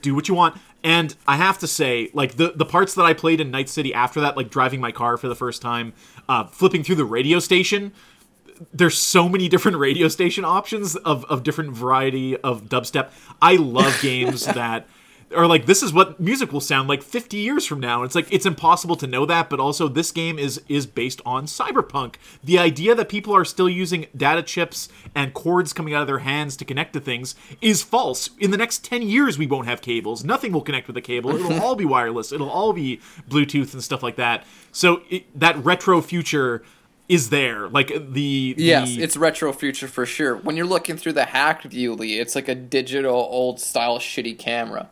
[0.00, 0.58] do what you want.
[0.82, 3.92] And I have to say, like the the parts that I played in Night City
[3.92, 5.92] after that, like driving my car for the first time,
[6.28, 7.92] uh, flipping through the radio station.
[8.72, 13.10] There's so many different radio station options of of different variety of dubstep.
[13.42, 14.86] I love games that
[15.34, 18.02] or like this is what music will sound like 50 years from now.
[18.02, 21.46] It's like it's impossible to know that, but also this game is is based on
[21.46, 22.16] cyberpunk.
[22.44, 26.20] The idea that people are still using data chips and cords coming out of their
[26.20, 28.30] hands to connect to things is false.
[28.38, 30.24] In the next 10 years we won't have cables.
[30.24, 31.34] Nothing will connect with a cable.
[31.34, 32.32] It'll all be wireless.
[32.32, 34.44] It'll all be Bluetooth and stuff like that.
[34.70, 36.62] So it, that retro future
[37.08, 37.68] is there.
[37.68, 40.36] Like the, the Yes, it's retro future for sure.
[40.36, 44.38] When you're looking through the hacked view, Lee, it's like a digital old style shitty
[44.38, 44.90] camera.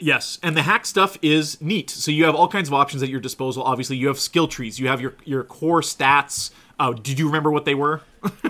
[0.00, 1.90] Yes, and the hack stuff is neat.
[1.90, 3.62] So you have all kinds of options at your disposal.
[3.62, 4.80] Obviously, you have skill trees.
[4.80, 6.50] You have your your core stats.
[6.78, 8.00] Uh, did you remember what they were?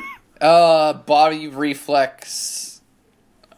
[0.41, 2.81] Uh, body reflex.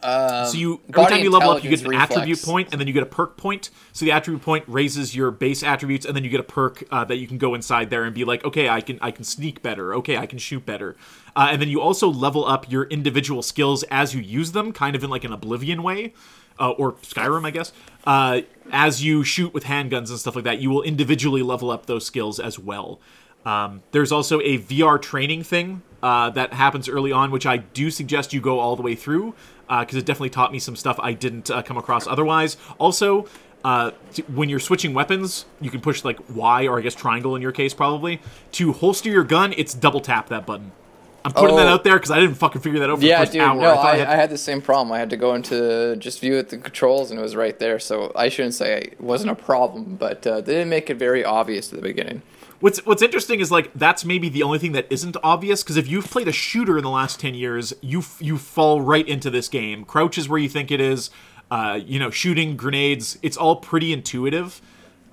[0.01, 2.79] Um, So you every time you level up, you get an intelligence attribute point, and
[2.79, 3.69] then you get a perk point.
[3.93, 7.05] So the attribute point raises your base attributes, and then you get a perk uh,
[7.05, 9.61] that you can go inside there and be like, okay, I can I can sneak
[9.61, 9.95] better.
[9.95, 10.97] Okay, I can shoot better.
[11.37, 14.95] Uh, and then you also level up your individual skills as you use them, kind
[14.95, 16.13] of in like an Oblivion way.
[16.59, 17.73] Uh, or Skyrim, I guess.
[18.05, 21.85] Uh, as you shoot with handguns and stuff like that, you will individually level up
[21.85, 22.99] those skills as well.
[23.45, 27.89] Um, there's also a VR training thing uh, that happens early on, which I do
[27.89, 29.35] suggest you go all the way through
[29.67, 32.57] because it definitely taught me some stuff I didn't uh, come across otherwise.
[32.77, 33.25] Also,
[33.63, 33.91] uh,
[34.27, 37.53] when you're switching weapons, you can push like Y or I guess triangle in your
[37.53, 38.21] case probably
[38.53, 39.53] to holster your gun.
[39.57, 40.73] It's double tap that button.
[41.25, 41.73] I'm putting that Oh.
[41.75, 43.41] out there because I didn't fucking figure that out for the Yeah, first dude.
[43.41, 43.55] hour.
[43.59, 44.91] No, thought I, had- I had the same problem.
[44.91, 47.79] I had to go into just view it the controls, and it was right there.
[47.79, 51.23] So I shouldn't say it wasn't a problem, but uh, they didn't make it very
[51.23, 52.21] obvious at the beginning.
[52.59, 55.87] What's What's interesting is like that's maybe the only thing that isn't obvious because if
[55.89, 59.29] you've played a shooter in the last ten years, you f- you fall right into
[59.29, 59.83] this game.
[59.85, 61.09] Crouch is where you think it is.
[61.51, 63.17] Uh, you know, shooting grenades.
[63.21, 64.61] It's all pretty intuitive.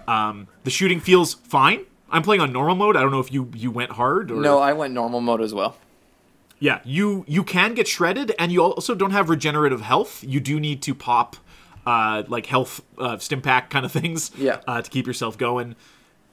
[0.09, 1.85] Um, the shooting feels fine.
[2.11, 2.96] I'm playing on normal mode.
[2.96, 5.53] I don't know if you you went hard or No, I went normal mode as
[5.55, 5.77] well.
[6.61, 10.23] Yeah, you you can get shredded, and you also don't have regenerative health.
[10.23, 11.37] You do need to pop
[11.87, 14.61] uh, like health uh, stim pack kind of things Yeah.
[14.68, 15.75] uh, to keep yourself going.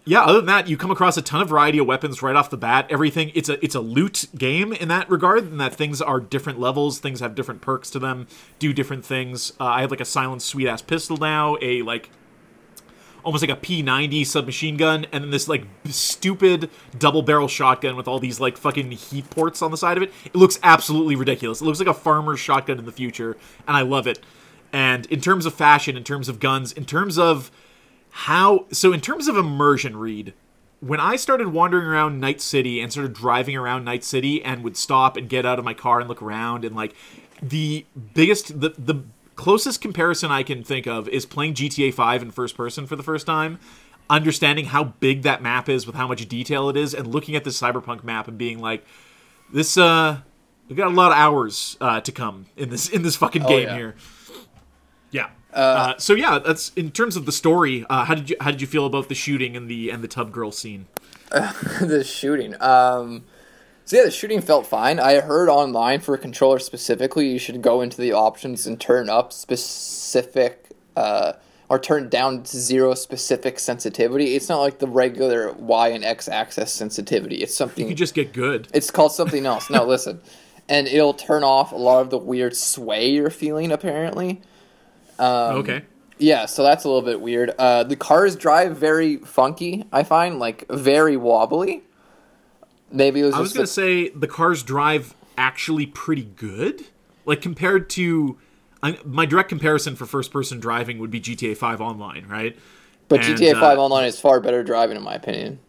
[0.10, 2.50] Yeah, other than that, you come across a ton of variety of weapons right off
[2.50, 2.88] the bat.
[2.90, 6.60] Everything it's a it's a loot game in that regard, in that things are different
[6.62, 9.52] levels, things have different perks to them, do different things.
[9.60, 12.10] Uh, I have like a silent sweet ass pistol now, a like
[13.28, 18.08] almost like a P90 submachine gun, and then this like stupid double barrel shotgun with
[18.08, 20.14] all these like fucking heat ports on the side of it.
[20.24, 21.60] It looks absolutely ridiculous.
[21.60, 23.36] It looks like a farmer's shotgun in the future,
[23.68, 24.22] and I love it.
[24.72, 27.52] And in terms of fashion, in terms of guns, in terms of
[28.12, 30.34] how so in terms of immersion read
[30.80, 34.78] when i started wandering around night city and started driving around night city and would
[34.78, 36.96] stop and get out of my car and look around and like
[37.44, 39.04] the biggest the the
[39.38, 43.04] closest comparison i can think of is playing gta 5 in first person for the
[43.04, 43.60] first time
[44.10, 47.44] understanding how big that map is with how much detail it is and looking at
[47.44, 48.86] this cyberpunk map and being like
[49.54, 50.20] this uh
[50.68, 53.68] we got a lot of hours uh, to come in this in this fucking game
[53.68, 53.76] yeah.
[53.76, 53.96] here
[55.12, 55.30] yeah.
[55.54, 57.86] Uh, so yeah, that's in terms of the story.
[57.90, 60.08] Uh, how did you how did you feel about the shooting and the and the
[60.08, 60.88] tub girl scene?
[61.30, 62.56] the shooting.
[62.62, 63.26] Um,
[63.88, 65.00] so yeah, the shooting felt fine.
[65.00, 69.10] I heard online for a controller specifically, you should go into the options and turn
[69.10, 71.34] up specific uh,
[71.70, 74.36] are turned down to zero specific sensitivity.
[74.36, 77.38] It's not like the regular Y and X axis sensitivity.
[77.38, 78.68] It's something You just get good.
[78.74, 79.70] it's called something else.
[79.70, 80.22] No, listen.
[80.70, 84.42] And it'll turn off a lot of the weird sway you're feeling apparently.
[85.18, 85.84] Um, Okay.
[86.20, 87.52] Yeah, so that's a little bit weird.
[87.60, 91.84] Uh, the cars drive very funky, I find, like very wobbly.
[92.92, 96.86] Maybe it was I was gonna the- say the cars drive actually pretty good,
[97.26, 98.38] like compared to.
[98.84, 102.56] I, my direct comparison for first-person driving would be GTA 5 Online, right?
[103.08, 105.60] but and, GTA uh, 5 Online is far better driving in my opinion.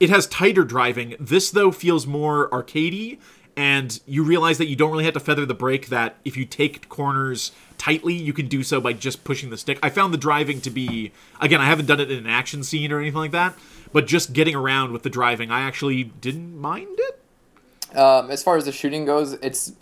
[0.00, 1.16] It has tighter driving.
[1.18, 3.18] This though feels more arcadey,
[3.56, 5.88] and you realize that you don't really have to feather the brake.
[5.88, 9.78] That if you take corners tightly, you can do so by just pushing the stick.
[9.82, 11.60] I found the driving to be again.
[11.60, 13.54] I haven't done it in an action scene or anything like that,
[13.92, 17.96] but just getting around with the driving, I actually didn't mind it.
[17.96, 19.72] Um, as far as the shooting goes, it's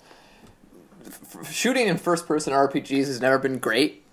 [1.06, 4.04] f- shooting in first person RPGs has never been great.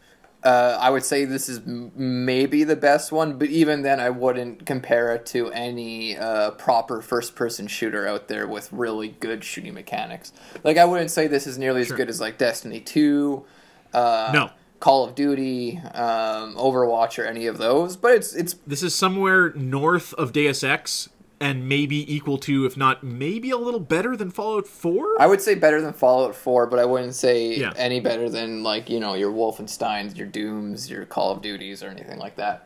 [0.44, 4.12] Uh, I would say this is m- maybe the best one, but even then, I
[4.12, 9.44] wouldn't compare it to any uh, proper first person shooter out there with really good
[9.44, 10.32] shooting mechanics.
[10.64, 13.46] Like, I wouldn't say this is nearly as good as like Destiny Two,
[13.94, 14.52] uh, No.
[14.80, 17.98] Call of Duty, um, Overwatch, or any of those.
[17.98, 21.10] But it's it's This is somewhere north of Deus Ex
[21.40, 25.22] and maybe equal to, if not maybe a little better than Fallout 4.
[25.22, 27.74] I would say better than Fallout 4, but I wouldn't say Yeah.
[27.76, 31.90] any better than like you know your Wolfenstein's, your Dooms, your Call of Duties, or
[31.90, 32.64] anything like that.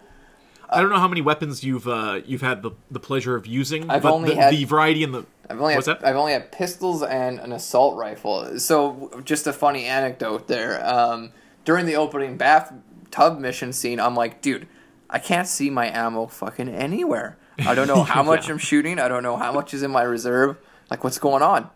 [0.69, 3.89] I don't know how many weapons you've uh, you've had the, the pleasure of using,
[3.89, 6.07] I've but only the, had- the variety in the I've only What's had, that?
[6.07, 8.57] I've only had pistols and an assault rifle.
[8.57, 10.81] So just a funny anecdote there.
[10.85, 11.33] Um,
[11.65, 14.67] during the opening bathtub mission scene, I'm like, dude,
[15.09, 17.37] I can't see my ammo fucking anywhere.
[17.59, 18.53] I don't know how much Yeah.
[18.53, 18.99] I'm shooting.
[18.99, 20.57] I don't know how much is in my reserve.
[20.89, 21.69] Like, what's going on?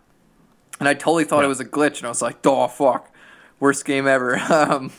[0.80, 1.46] And I totally thought Yeah.
[1.46, 3.10] it was a glitch, and I was like, "Oh fuck,
[3.60, 4.92] worst game ever." Um,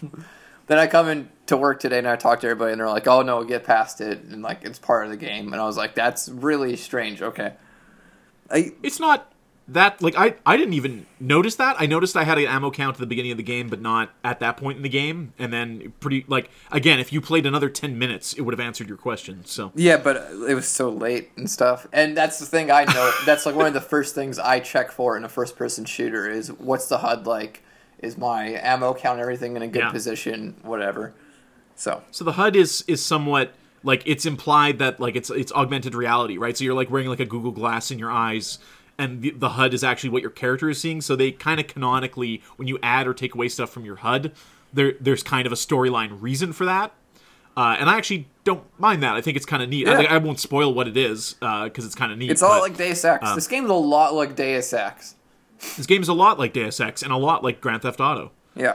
[0.68, 3.06] then I come in to work today, and I talk to everybody, and they're like,
[3.06, 5.52] "Oh no, get past it," and like it's part of the game.
[5.52, 7.52] And I was like, "That's really strange." Okay,
[8.50, 9.30] I It's not
[9.68, 11.76] that like I I didn't even notice that.
[11.78, 14.10] I noticed I had an ammo count at the beginning of the game, but not
[14.22, 15.32] at that point in the game.
[15.38, 18.86] And then pretty like again, if you played another ten minutes, it would have answered
[18.88, 19.44] your question.
[19.44, 20.16] So Yeah, but
[20.48, 21.86] it was so late and stuff.
[21.92, 23.10] And that's the thing I know.
[23.26, 26.30] that's like one of the first things I check for in a first person shooter
[26.30, 27.62] is what's the HUD like?
[27.98, 29.90] Is my ammo count everything in a good Yeah.
[29.90, 30.54] position?
[30.62, 31.14] Whatever.
[31.74, 33.52] So so the HUD is is somewhat
[33.82, 36.56] like it's implied that like it's it's augmented reality, right?
[36.56, 38.58] So you're like wearing like a Google Glass in your eyes.
[38.98, 41.00] And the, the HUD is actually what your character is seeing.
[41.02, 44.32] So they kind of canonically, when you add or take away stuff from your HUD,
[44.72, 46.92] there there's kind of a storyline reason for that.
[47.56, 49.14] Uh, and I actually don't mind that.
[49.14, 49.88] I think it's kind of neat.
[49.88, 52.30] I, like, I won't spoil what it is because it's kind of neat.
[52.30, 53.34] it's all like Deus Ex.
[53.34, 55.14] this game's a lot like Deus Ex.
[55.76, 58.30] this game's a lot like Deus Ex and a lot like Grand Theft Auto.
[58.54, 58.74] Yeah.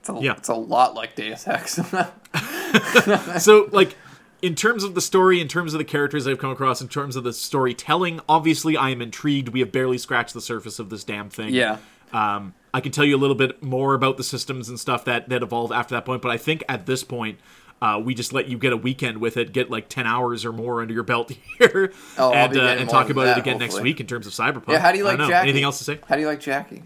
[0.00, 0.32] It's a, Yeah.
[0.36, 1.74] it's a lot like Deus Ex.
[3.44, 3.96] so like
[4.42, 7.16] in terms of the story in terms of the characters i've come across in terms
[7.16, 11.04] of the storytelling obviously i am intrigued we have barely scratched the surface of this
[11.04, 11.78] damn thing yeah.
[12.12, 15.28] um, i can tell you a little bit more about the systems and stuff that
[15.28, 17.38] that evolve after that point but i think at this point
[17.80, 20.52] uh, we just let you get a weekend with it, get like ten hours or
[20.52, 23.80] more under your belt here, Oh, and uh, and talk about that, it again next
[23.80, 24.68] week in terms of Cyberpunk.
[24.68, 25.18] Yeah, how do you like.
[25.18, 25.34] Jackie?
[25.48, 25.98] Anything else to say?
[26.06, 26.84] How do you like Jackie?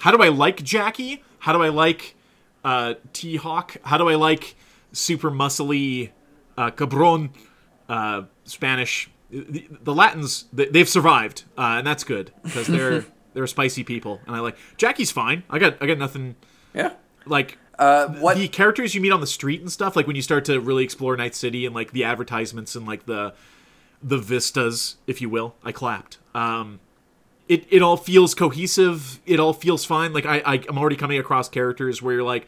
[0.00, 1.22] How do I like Jackie?
[1.38, 2.16] How do I like
[2.64, 3.76] uh, T Hawk?
[3.84, 4.56] How do I like
[4.92, 6.10] super muscly
[6.56, 7.30] uh, cabron?
[7.88, 9.10] Uh, Spanish.
[9.30, 14.20] The, the Latins they, they've survived, uh, and that's good because they're they're spicy people,
[14.26, 15.42] and I like Jackie's fine.
[15.50, 16.36] I got I got nothing
[16.74, 16.92] Yeah.
[17.26, 18.36] like Uh, what?
[18.36, 19.96] the characters you meet on the street and stuff.
[19.96, 23.06] Like when you start to really explore Night City and like the advertisements and like
[23.06, 23.34] the
[24.02, 25.56] the vistas, if you will.
[25.64, 26.18] I clapped.
[26.34, 26.78] Um,
[27.48, 29.20] it it all feels cohesive.
[29.26, 30.12] It all feels fine.
[30.12, 32.46] Like I, I I'm already coming across characters where you're like,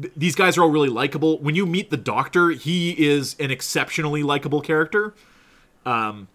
[0.00, 1.38] th- these guys are all really likable.
[1.38, 5.14] When you meet the Doctor, he is an exceptionally likable character.
[5.84, 6.28] Um,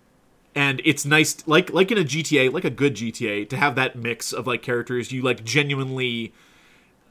[0.54, 3.96] and it's nice, like like in a GTA, like a good GTA, to have that
[3.96, 6.34] mix of like characters you like genuinely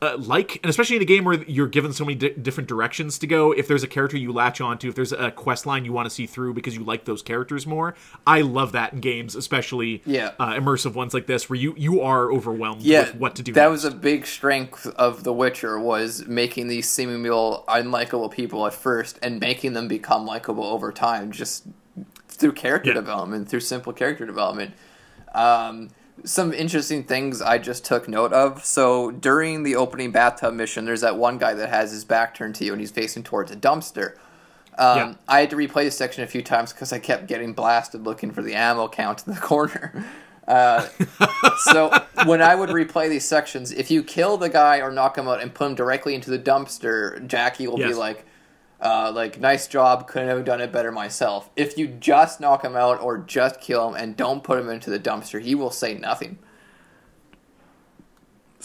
[0.03, 3.19] uh, like, and especially in a game where you're given so many di- different directions
[3.19, 3.53] to go.
[3.53, 6.11] If there's a character you latch onto, if there's a quest line you want to
[6.11, 7.95] see through because you like those characters more,
[8.27, 10.33] I love that in games, especially Yeah.
[10.39, 13.53] uh, immersive ones like this, where you you are overwhelmed yeah, with what to do.
[13.53, 13.85] That next.
[13.85, 19.19] was a big strength of The Witcher was making these seemingly unlikable people at first
[19.23, 21.65] and making them become likable over time, just
[22.29, 22.95] through character Yeah.
[22.95, 24.73] development, through simple character development.
[25.35, 25.91] Um,
[26.25, 28.65] some interesting things I just took note of.
[28.65, 32.55] So during the opening bathtub mission, there's that one guy that has his back turned
[32.57, 34.15] to you and he's facing towards a dumpster.
[34.79, 35.15] Um, Yeah.
[35.29, 38.31] I had to replay the section a few times because I kept getting blasted looking
[38.31, 40.05] for the ammo count in the corner.
[40.49, 40.89] Uh,
[41.65, 41.93] so
[42.25, 45.41] when I would replay these sections, if you kill the guy or knock him out
[45.41, 48.25] and put him directly into the dumpster, Jackie will be like,
[48.81, 51.51] uh, like nice job, couldn't have done it better myself.
[51.57, 54.91] If you just knock him out or just kill him and don't put him into
[54.91, 56.39] the dumpster, he will say nothing.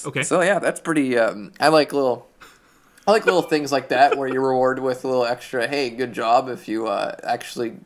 [0.06, 0.24] Okay.
[0.24, 1.18] So yeah, that's pretty.
[1.18, 2.28] Um, I like little,
[3.08, 5.68] I like little things like that where you're rewarded with a little extra.
[5.68, 7.78] Hey, good job if you uh, actually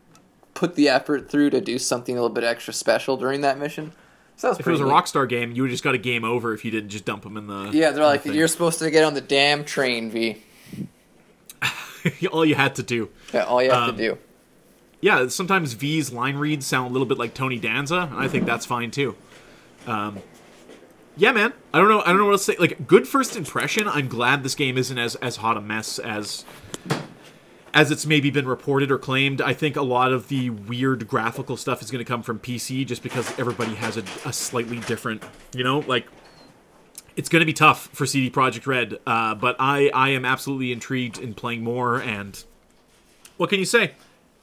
[0.54, 3.94] put the effort through to do something a little bit extra special during that mission.
[4.36, 4.86] So that's if it was a.
[4.86, 7.38] Rockstar game, you would just got a game over if you didn't just dump them
[7.38, 7.72] in the.
[7.74, 10.42] Yeah, they're like the you're supposed to get on the damn train, V.
[12.32, 13.10] all you had to do.
[13.34, 14.18] Yeah, all you have Um, to do.
[15.02, 18.46] Yeah, sometimes V's line reads sound a little bit like Tony Danza, and I think
[18.46, 19.16] that's fine too.
[19.88, 20.20] Um,
[21.16, 21.54] yeah, man.
[21.74, 22.02] I don't know.
[22.02, 22.58] I don't know what else to say.
[22.58, 23.88] Like, good first impression.
[23.88, 26.44] I'm glad this game isn't as as hot a mess as
[27.74, 29.42] as it's maybe been reported or claimed.
[29.42, 32.86] I think a lot of the weird graphical stuff is going to come from PC,
[32.86, 35.24] just because everybody has a, a slightly different.
[35.56, 36.08] You know, like
[37.20, 38.98] it's going to be tough for CD Projekt Red.
[39.06, 42.02] Uh, but I I am absolutely intrigued in playing more.
[42.02, 42.42] And
[43.38, 43.92] what can you say?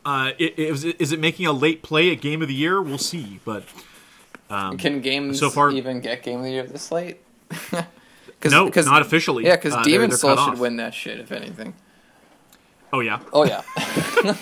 [0.05, 2.55] Uh, it, it, is, it- is it making a late play at Game of the
[2.55, 2.81] Year?
[2.83, 3.41] We'll see.
[3.45, 3.65] But
[4.49, 7.19] Can games so far- even get Game of the Year this late?
[8.45, 9.45] no, cause, not officially.
[9.45, 10.59] Yeah, because Uh, they're- they're Soul should off.
[10.59, 11.75] win that shit, if anything.
[12.93, 13.19] Oh yeah.
[13.33, 13.63] Oh yeah,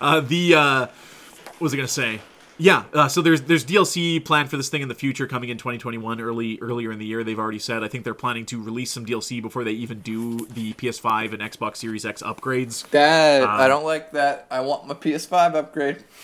[0.00, 2.20] Uh, the uh, what was I gonna say?
[2.56, 2.84] Yeah.
[2.92, 6.20] Uh, so there's there's DLC planned for this thing in the future, coming in 2021,
[6.20, 7.24] early earlier in the year.
[7.24, 7.82] They've already said.
[7.82, 11.42] I think they're planning to release some DLC before they even do the PS5 and
[11.42, 12.88] Xbox Series X upgrades.
[12.90, 14.46] that Um, I don't like that.
[14.50, 16.04] I want my PS5 upgrade.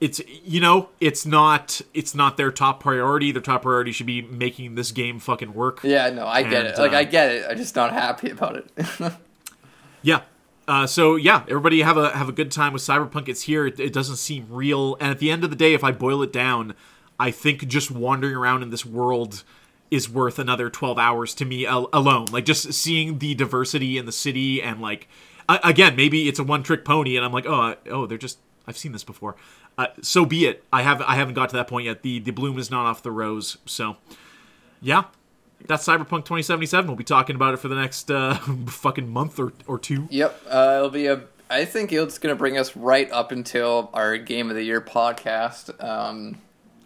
[0.00, 3.32] It's you know it's not it's not their top priority.
[3.32, 5.80] Their top priority should be making this game fucking work.
[5.82, 6.78] Yeah, no, I get And, it.
[6.78, 7.46] Like uh, I get it.
[7.50, 8.70] I'm just not happy about it.
[10.02, 10.20] Yeah.
[10.66, 13.28] Uh, so yeah, everybody have a have a good time with Cyberpunk.
[13.28, 13.66] It's here.
[13.66, 16.22] It, it doesn't seem real, and at the end of the day, if I boil
[16.22, 16.74] it down,
[17.20, 19.44] I think just wandering around in this world
[19.90, 22.26] is worth another twelve hours to me al- alone.
[22.32, 25.06] Like just seeing the diversity in the city, and like
[25.48, 28.38] uh, again, maybe it's a one trick pony, and I'm like, oh, oh, they're just
[28.66, 29.36] I've seen this before.
[29.76, 30.64] Uh, so be it.
[30.72, 32.02] I have I haven't got to that point yet.
[32.02, 33.58] The the bloom is not off the rose.
[33.66, 33.96] So
[34.80, 35.04] yeah.
[35.66, 36.86] That's Cyberpunk 2077.
[36.86, 38.34] We'll be talking about it for the next uh,
[38.66, 40.06] fucking month or, or two.
[40.10, 41.22] Yep, uh, it'll be a.
[41.50, 44.80] I think it's going to bring us right up until our Game of the Year
[44.80, 45.82] podcast.
[45.82, 46.38] Um,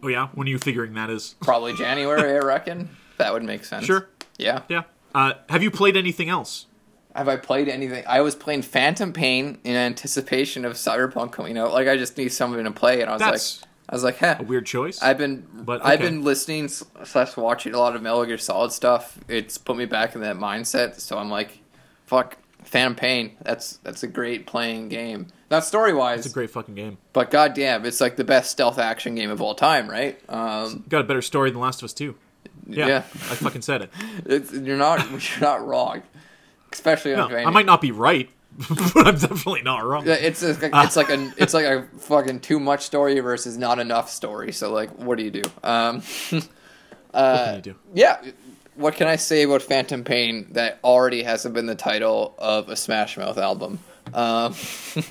[0.03, 1.35] Oh yeah, when are you figuring that is?
[1.43, 2.91] probably January, I reckon.
[3.17, 3.85] That would make sense.
[3.85, 4.09] Sure.
[4.37, 4.63] Yeah.
[4.69, 4.83] Yeah.
[5.15, 6.67] Uh, have you played anything else?
[7.17, 8.05] Have I played anything?
[8.07, 11.73] I was playing Phantom Pain in anticipation of Cyberpunk coming out.
[11.73, 14.19] Like I just need something to play, and I was That's like, I was like,
[14.19, 14.37] huh.
[14.39, 15.01] a weird choice.
[15.01, 19.19] I've been, But, I've been listening slash watching a lot of Metal Gear Solid stuff.
[19.29, 21.01] It's put me back in that mindset.
[21.01, 21.61] So I'm like,
[22.05, 23.37] fuck, Phantom Pain.
[23.43, 25.29] That's that's a great playing game.
[25.51, 26.99] Not story wise, it's a great fucking game.
[27.15, 30.21] but goddamn, it's like the best stealth action game of all time, right?
[30.29, 32.15] Um, Got a better story than Last of Us 2.
[32.67, 32.97] Yeah, Yeah.
[32.99, 33.91] I fucking said it.
[34.27, 36.03] it's, you're not you're not wrong,
[36.73, 37.37] especially on No.
[37.39, 38.29] I might not be right,
[38.95, 40.07] but I'm definitely not wrong.
[40.07, 43.79] Yeah, It's a, it's like a it's like a fucking too much story versus not
[43.79, 44.53] enough story.
[44.53, 45.43] So like, what do you do?
[45.63, 46.03] Um,
[47.11, 47.75] What can you do?
[47.95, 48.21] yeah,
[48.75, 52.77] what can I say about Phantom Pain that already hasn't been the title of a
[52.77, 53.79] Smash Mouth album?
[54.13, 54.55] Um,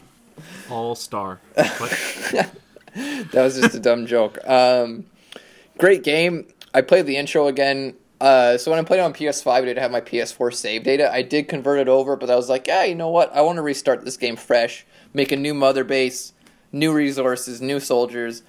[0.69, 1.39] All star.
[1.55, 2.49] That
[3.33, 4.37] was just a dumb joke.
[4.47, 5.05] Um,
[5.77, 6.47] great game.
[6.73, 7.95] I played the intro again.
[8.19, 11.11] Uh, so when I played it on PS5, I didn't have my PS4 save data.
[11.13, 13.31] I did convert it over, but I was like, yeah, you know what?
[13.35, 16.33] I want to restart this game fresh, make a new mother base,
[16.71, 18.41] new resources, new soldiers,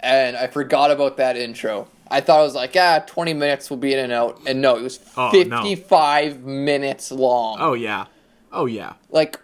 [0.00, 1.88] and I forgot about that intro.
[2.08, 4.76] I thought it was like, yeah, 20 minutes will be in and out, and no,
[4.76, 5.62] it was Oh, no.
[5.62, 7.56] 55 minutes long.
[7.60, 8.06] oh yeah,
[8.52, 9.40] oh yeah, Like,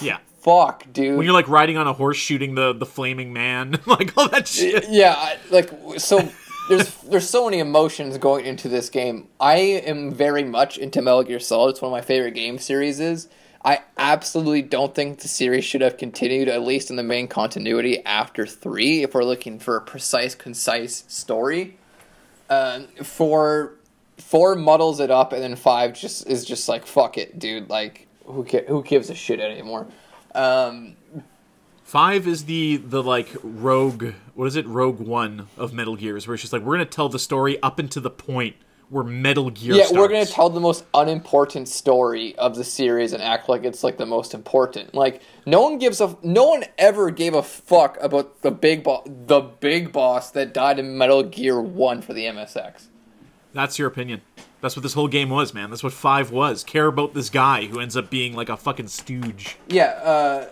[0.00, 0.18] yeah.
[0.42, 1.16] fuck, dude.
[1.16, 4.46] When you're like riding on a horse shooting the the flaming man, like all that
[4.46, 4.84] shit.
[4.90, 6.28] yeah I- like so
[6.68, 9.28] there's there's so many emotions going into this game.
[9.40, 11.70] I am very much into metal gear solid.
[11.70, 13.28] It's one of my favorite game series is.
[13.64, 18.04] I absolutely don't think the series should have continued at least in the main continuity
[18.04, 21.78] after three if we're looking for a precise concise story.
[22.50, 23.76] Um, for
[24.18, 27.70] four muddles it up and then five just is just like fuck it dude.
[27.70, 29.86] Like who ca- who gives a shit anymore?
[30.34, 30.96] Um,
[31.84, 34.14] Five is the the like rogue.
[34.34, 34.66] What is it?
[34.66, 37.78] Rogue One of Metal Gears, where it's just like we're gonna tell the story up
[37.78, 38.56] into the point
[38.88, 39.74] where Metal Gear.
[39.74, 39.98] Yeah, starts.
[39.98, 43.96] we're gonna tell the most unimportant story of the series and act like it's like
[43.96, 44.94] the most important.
[44.94, 49.06] Like no one gives a no one ever gave a fuck about the big boss,
[49.06, 52.86] the big boss that died in Metal Gear One for the MSX.
[53.52, 54.20] That's your opinion.
[54.60, 55.70] That's what this whole game was, man.
[55.70, 56.64] That's what five was.
[56.64, 59.56] Care about this guy who ends up being like a fucking stooge.
[59.68, 60.46] Yeah, uh,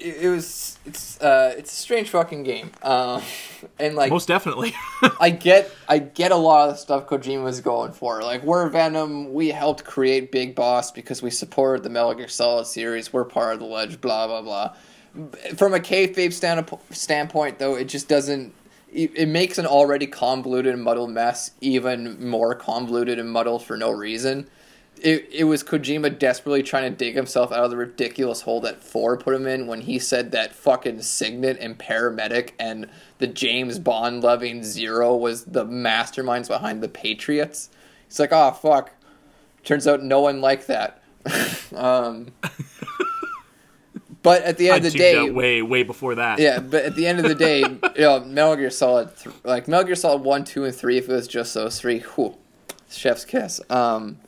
[0.00, 2.70] it, it was it's uh it's a strange fucking game.
[2.82, 3.22] Um,
[3.78, 4.74] and like Most definitely.
[5.20, 8.22] I get I get a lot of the stuff Kojima was going for.
[8.22, 12.66] Like we're Venom, we helped create Big Boss because we supported the Metal Gear Solid
[12.66, 13.12] series.
[13.12, 14.00] We're part of the Ledge.
[14.00, 14.74] Blah blah blah.
[15.56, 18.54] From a kayfabe stand- standpoint, though, it just doesn't.
[18.92, 23.76] It, it makes an already convoluted and muddled mess even more convoluted and muddled for
[23.76, 24.48] no reason.
[25.02, 28.82] It, it was Kojima desperately trying to dig himself out of the ridiculous hole that
[28.82, 32.88] Four put him in when he said that fucking Sigint and Para-Medic and
[33.18, 37.70] the James Bond loving Zero was the masterminds behind the Patriots.
[38.06, 38.92] He's like, oh fuck.
[39.64, 41.02] Turns out no one liked that.
[41.74, 42.28] um,
[44.22, 46.38] but at the end I of the day, way way before that.
[46.38, 47.60] yeah, but at the end of the day,
[47.96, 50.98] you know, Metal Gear Solid, th- like Metal Gear Solid one, two, and three.
[50.98, 52.36] If it was just those three, whew,
[52.90, 53.60] chef's kiss.
[53.70, 54.18] Um,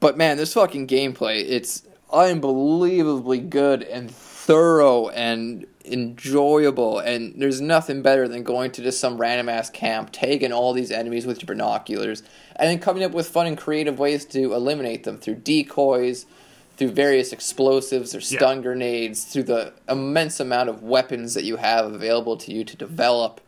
[0.00, 1.82] but man, this fucking gameplay, it's
[2.12, 6.98] unbelievably good and thorough and enjoyable.
[6.98, 10.90] And there's nothing better than going to just some random ass camp, taking all these
[10.90, 12.22] enemies with your binoculars,
[12.56, 16.26] and then coming up with fun and creative ways to eliminate them through decoys
[16.76, 18.62] through various explosives or stun Yeah.
[18.62, 23.42] grenades, through the immense amount of weapons that you have available to you to develop,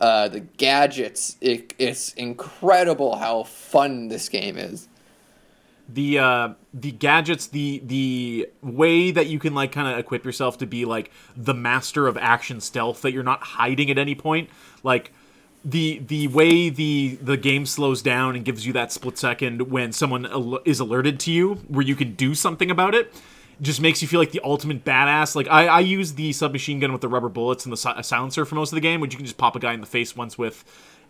[0.00, 1.34] uh, the gadgets.
[1.40, 4.86] It, it's incredible how fun this game is.
[5.88, 10.58] The uh the gadgets the the way that you can like kind of equip yourself
[10.58, 14.50] to be like the master of action stealth that you're not hiding at any point
[14.82, 15.12] like
[15.64, 19.92] the the way the the game slows down and gives you that split second when
[19.92, 23.12] someone al- is alerted to you where you can do something about it
[23.60, 25.34] just makes you feel like the ultimate badass.
[25.34, 28.44] Like I, I use the submachine gun with the rubber bullets and the si- silencer
[28.44, 30.14] for most of the game, which you can just pop a guy in the face
[30.14, 30.64] once with,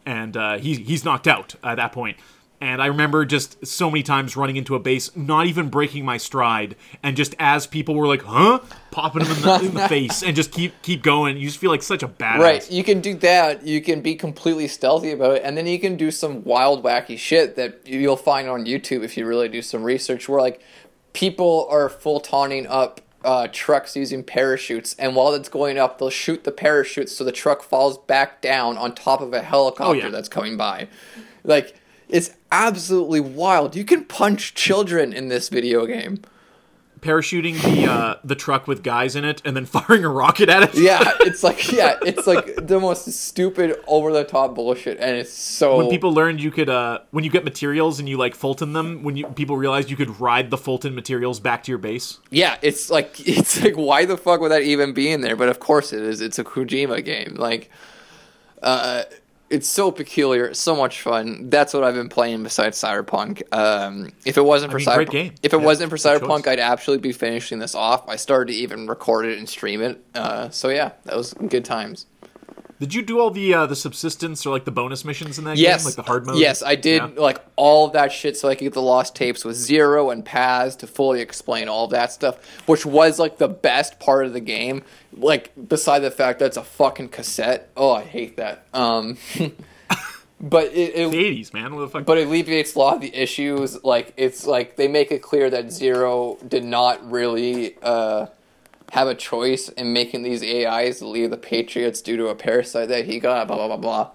[0.04, 2.16] and uh, he's he's knocked out at that point.
[2.60, 6.16] And I remember just so many times running into a base, not even breaking my
[6.16, 10.22] stride, and just as people were like, "Huh," popping them in the, in the face,
[10.22, 11.36] and just keep keep going.
[11.36, 12.38] You just feel like such a badass.
[12.38, 13.66] Right, you can do that.
[13.66, 17.18] You can be completely stealthy about it, and then you can do some wild, wacky
[17.18, 20.26] shit that you'll find on YouTube if you really do some research.
[20.26, 20.62] Where like
[21.12, 26.08] people are full tawning up uh, trucks using parachutes, and while it's going up, they'll
[26.08, 30.08] shoot the parachutes so the truck falls back down on top of a helicopter yeah.
[30.08, 30.88] that's coming by.
[31.44, 31.74] Like
[32.08, 33.76] it's absolutely wild.
[33.76, 36.22] You can punch children in this video game.
[37.00, 40.62] Parachuting the uh, the truck with guys in it, and then firing a rocket at
[40.62, 40.74] it.
[40.74, 45.32] Yeah, it's like yeah, it's like the most stupid, over the top bullshit, and it's
[45.32, 48.72] so when people learned you could uh when you get materials and you like Fulton
[48.72, 52.18] them when you people realized you could ride the Fulton materials back to your base.
[52.30, 55.36] Yeah, it's like it's like why the fuck would that even be in there?
[55.36, 56.20] But of course it is.
[56.22, 57.34] It's a Kojima game.
[57.36, 57.70] Like,
[58.62, 59.02] uh,
[59.48, 61.50] it's so peculiar, so much fun.
[61.50, 63.42] That's what I've been playing besides Cyberpunk.
[63.54, 66.46] Um, if it wasn't for mean, Cyberpunk, if it Yeah, wasn't for Cyberpunk.
[66.46, 68.08] I'd absolutely be finishing this off.
[68.08, 70.02] I started to even record it and stream it.
[70.14, 72.06] Uh, so yeah, that was good times.
[72.78, 75.56] Did you do all the uh, the subsistence or like the bonus missions in that
[75.56, 76.36] Yes, game, like the hard mode?
[76.38, 77.08] Yes, I did Yeah.
[77.16, 80.24] like all of that shit so I could get the lost tapes with Zero and
[80.24, 84.32] Paz to fully explain all of that stuff, which was like the best part of
[84.34, 84.82] the game.
[85.16, 87.70] Like beside the fact that it's a fucking cassette.
[87.76, 88.66] Oh, I hate that.
[88.74, 89.16] Um,
[90.40, 91.74] but it, it The eighties, man.
[91.74, 92.04] What the fuck?
[92.04, 93.82] but it alleviates a lot of the issues.
[93.82, 98.26] Like it's like they make it clear that Zero did not really uh,
[98.92, 103.06] have a choice in making these AIs leave the Patriots due to a parasite that
[103.06, 103.48] he got.
[103.48, 104.10] Blah blah blah blah.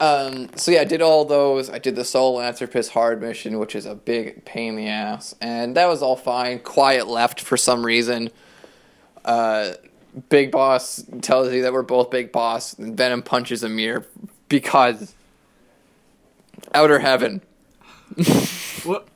[0.00, 1.68] Um, so yeah, I did all those.
[1.68, 5.76] I did the Sahelanthropus hard mission, which is a big pain in the ass, and
[5.76, 6.60] that was all fine.
[6.60, 8.30] Quiet left for some reason.
[9.24, 9.74] Uh,
[10.28, 12.74] Big Boss tells you that we're both Big Boss.
[12.74, 14.06] And Venom punches Amir
[14.48, 15.14] because
[16.74, 17.42] outer heaven.
[18.84, 19.06] what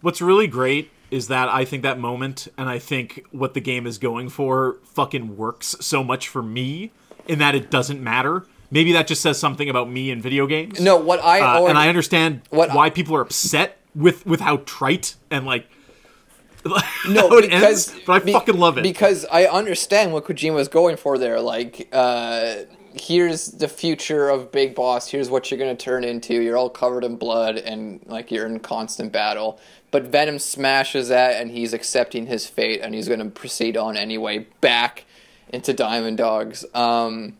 [0.00, 3.86] what's really great is that I think that moment and I think what the game
[3.86, 6.90] is going for fucking works so much for me
[7.28, 8.44] in that it doesn't matter.
[8.70, 10.80] Maybe that just says something about me and video games.
[10.80, 14.26] No, what I Uh, already, and I understand what I- why people are upset with
[14.26, 15.66] with how trite and like
[16.64, 18.82] no how it because ends, but I be- fucking love it.
[18.82, 21.40] because I understand what Kojima was going for there.
[21.40, 22.54] Like, uh,
[23.00, 25.08] here's the future of Big Boss.
[25.08, 26.34] Here's what you're gonna turn into.
[26.42, 29.60] You're all covered in blood and like you're in constant battle.
[29.94, 34.48] But Venom smashes that, and he's accepting his fate, and he's gonna proceed on anyway
[34.60, 35.04] back
[35.50, 36.64] into Diamond Dogs.
[36.74, 37.36] Um,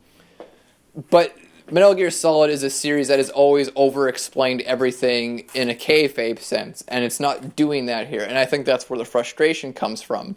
[1.11, 1.37] but
[1.69, 6.39] Metal Gear Solid is a series that has always over explained everything in a kayfabe
[6.39, 8.23] sense, and it's not doing that here.
[8.23, 10.37] And I think that's where the frustration comes from.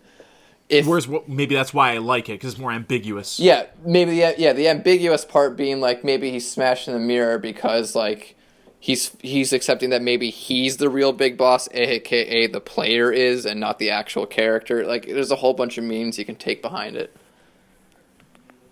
[0.69, 3.39] If Whereas maybe that's why I like it because it's more ambiguous.
[3.39, 7.93] yeah, maybe the yeah the ambiguous part being like maybe he's smashing the mirror because
[7.93, 8.36] like
[8.79, 13.59] he's he's accepting that maybe he's the real big boss, aka the player is, and
[13.59, 14.85] not the actual character.
[14.85, 17.15] Like there's a whole bunch of memes you can take behind it.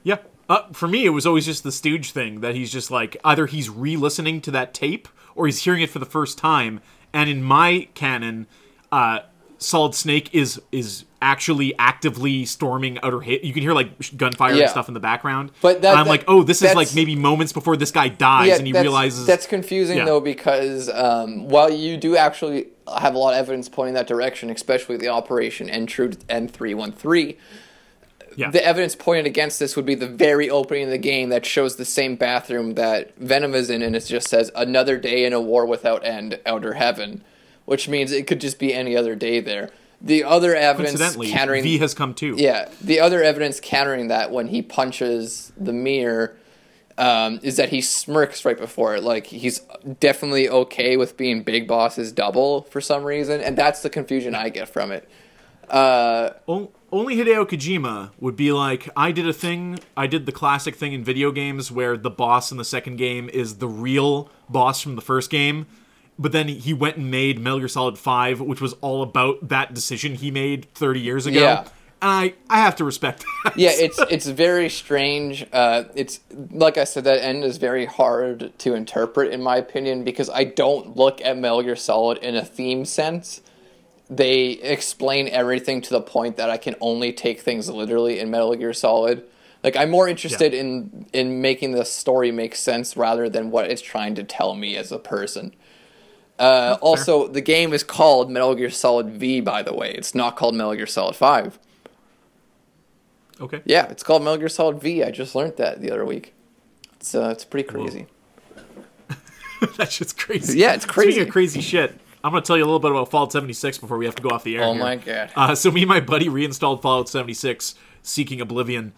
[0.04, 0.18] Yeah.
[0.48, 3.48] Uh, for me, it was always just the stooge thing that he's just like either
[3.48, 6.82] he's re-listening to that tape or he's hearing it for the first time.
[7.12, 8.46] And in my canon,
[8.92, 9.22] uh,
[9.66, 13.44] Solid Snake is is actually actively storming outer hit.
[13.44, 14.62] You can hear like gunfire Yeah.
[14.64, 15.52] and stuff in the background.
[15.62, 18.10] But that- And I'm that- like, oh, this is like maybe moments before this guy
[18.10, 20.06] dies, and he that's, realizes that's confusing Yeah.
[20.06, 22.68] though because um, while you do actually
[23.00, 27.38] have a lot of evidence pointing that direction, especially the Operation N three one three.
[28.36, 31.46] yeah, The evidence pointed against this would be the very opening of the game that
[31.46, 35.34] shows the same bathroom that Venom is in, and it just says "Another day in
[35.34, 37.24] a war without end, outer heaven,"
[37.66, 39.70] which means it could just be any other day there.
[40.02, 42.36] The other evidence countering V has come too.
[42.38, 46.36] yeah, the other evidence countering that when he punches the mirror
[46.98, 49.04] um, is that he smirks right before it.
[49.04, 49.62] Like he's
[50.00, 54.50] definitely okay with being Big Boss's double for some reason, and that's the confusion I
[54.50, 55.10] get from it.
[55.70, 60.32] Uh, O- only Hideo Kojima would be like, I did a thing, I did the
[60.32, 64.30] classic thing in video games where the boss in the second game is the real
[64.48, 65.66] boss from the first game,
[66.18, 69.74] but then he went and made Metal Gear Solid 5, which was all about that
[69.74, 71.42] decision he made 30 years ago.
[71.42, 71.68] Yeah.
[72.02, 73.58] And I, I have to respect that.
[73.58, 75.46] yeah, it's it's very strange.
[75.52, 76.20] Uh, it's
[76.52, 80.44] like I said, that end is very hard to interpret in my opinion because I
[80.44, 83.42] don't look at Metal Gear Solid in a theme sense.
[84.10, 88.54] They explain everything to the point that I can only take things literally in Metal
[88.56, 89.24] Gear Solid.
[89.64, 93.82] Like I'm more interested in in making the story make sense rather than what it's
[93.82, 95.56] trying to tell me as a person.
[96.38, 99.40] Uh, also, the game is called Metal Gear Solid V.
[99.42, 101.58] By the way, it's not called Metal Gear Solid Five.
[103.40, 103.62] Okay.
[103.66, 105.04] Yeah, it's called Metal Gear Solid V.
[105.04, 106.34] I just learned that the other week.
[106.96, 108.08] It's uh, it's pretty crazy.
[109.78, 110.60] that shit's crazy.
[110.60, 111.12] Yeah, it's crazy.
[111.12, 113.78] Speaking of crazy shit, I'm going to tell you a little bit about Fallout 76
[113.78, 114.64] before we have to go off the air.
[114.64, 114.82] Oh here.
[114.82, 115.32] my god.
[115.36, 118.94] Uh, so me and my buddy reinstalled Fallout 76, Seeking Oblivion,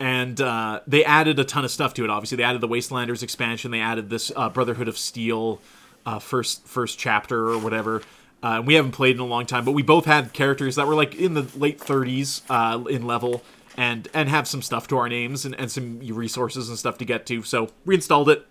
[0.00, 2.10] and uh, they added a ton of stuff to it.
[2.10, 3.70] Obviously, they added the Wastelanders expansion.
[3.70, 5.60] They added this uh, Brotherhood of Steel
[6.06, 8.02] uh, first first chapter or whatever.
[8.42, 10.96] Uh, we haven't played in a long time, but we both had characters that were
[10.96, 13.42] like in the late 30s uh, in level,
[13.76, 17.04] and and have some stuff to our names and, and some resources and stuff to
[17.04, 17.42] get to.
[17.42, 18.46] So reinstalled it,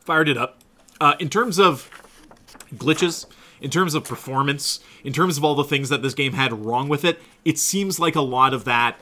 [0.00, 0.60] fired it up.
[1.00, 1.90] Uh, in terms of
[2.74, 3.26] glitches,
[3.60, 6.88] in terms of performance, in terms of all the things that this game had wrong
[6.88, 8.98] with it, it seems like a lot of that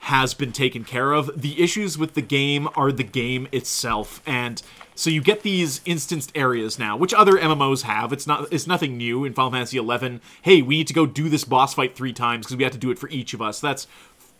[0.00, 1.40] has been taken care of.
[1.40, 4.62] The issues with the game are the game itself, and
[4.98, 8.12] so you get these instanced areas now, which other MMOs have.
[8.12, 10.18] It's not it's nothing new in Final Fantasy XI.
[10.42, 12.78] Hey, we need to go do this boss fight three times because we have to
[12.78, 13.60] do it for each of us.
[13.60, 13.86] That's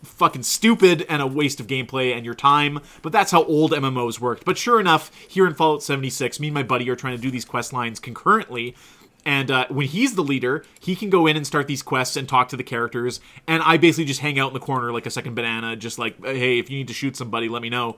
[0.03, 4.19] fucking stupid and a waste of gameplay and your time, but that's how old MMOs
[4.19, 4.43] worked.
[4.43, 7.31] But sure enough, here in Fallout 76, me and my buddy are trying to do
[7.31, 8.75] these quest lines concurrently.
[9.23, 12.27] And uh, when he's the leader, he can go in and start these quests and
[12.27, 13.21] talk to the characters.
[13.47, 16.21] And I basically just hang out in the corner like a second banana, just like,
[16.21, 17.95] hey, if you need to shoot somebody, let me know.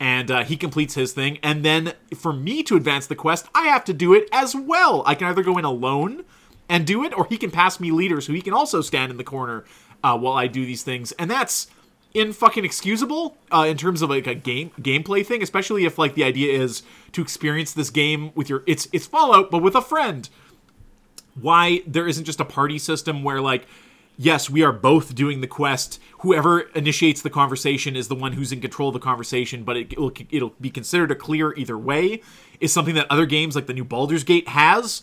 [0.00, 1.38] And uh, he completes his thing.
[1.42, 5.02] And then for me to advance the quest, I have to do it as well.
[5.06, 6.24] I can either go in alone
[6.68, 9.16] and do it, or he can pass me leaders so he can also stand in
[9.16, 9.64] the corner
[10.04, 11.12] uh, while I do these things.
[11.12, 11.68] And that's
[12.14, 16.14] in fucking excusable uh, in terms of like a game gameplay thing, especially if like
[16.14, 16.82] the idea is
[17.12, 20.28] to experience this game with your it's it's Fallout but with a friend.
[21.40, 23.66] Why there isn't just a party system where like
[24.18, 25.98] yes, we are both doing the quest.
[26.20, 29.98] Whoever initiates the conversation is the one who's in control of the conversation, but it,
[29.98, 32.20] will it'll be considered a clear either way.
[32.60, 35.00] Is something that other games like the new Baldur's Gate has.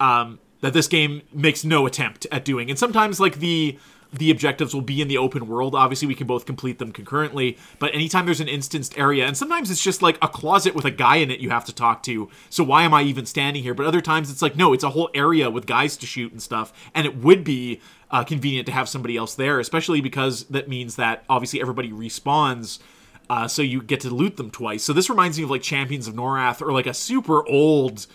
[0.00, 2.70] Um, that this game makes no attempt at doing.
[2.70, 3.78] And sometimes like the
[4.12, 5.74] the objectives will be in the open world.
[5.74, 9.70] Obviously, we can both complete them concurrently, but anytime there's an instanced area, and sometimes
[9.70, 12.28] it's just like a closet with a guy in it you have to talk to.
[12.50, 13.74] So why am I even standing here?
[13.74, 16.42] But other times it's like, no, it's a whole area with guys to shoot and
[16.42, 20.68] stuff, and it would be uh, convenient to have somebody else there, especially because that
[20.68, 22.78] means that obviously everybody respawns.
[23.30, 24.82] Uh, so you get to loot them twice.
[24.82, 28.06] So this reminds me of like Champions of Norath or like a super old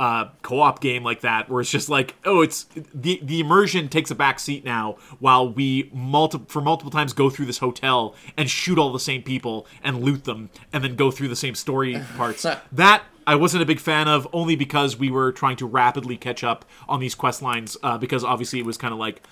[0.00, 4.10] uh, co-op game like that where it's just like oh it's the the immersion takes
[4.10, 8.48] a back seat now while we multi- for multiple times go through this hotel and
[8.48, 12.00] shoot all the same people and loot them and then go through the same story
[12.16, 16.16] parts that I wasn't a big fan of only because we were trying to rapidly
[16.16, 19.22] catch up on these quest lines uh, because obviously it was kind of like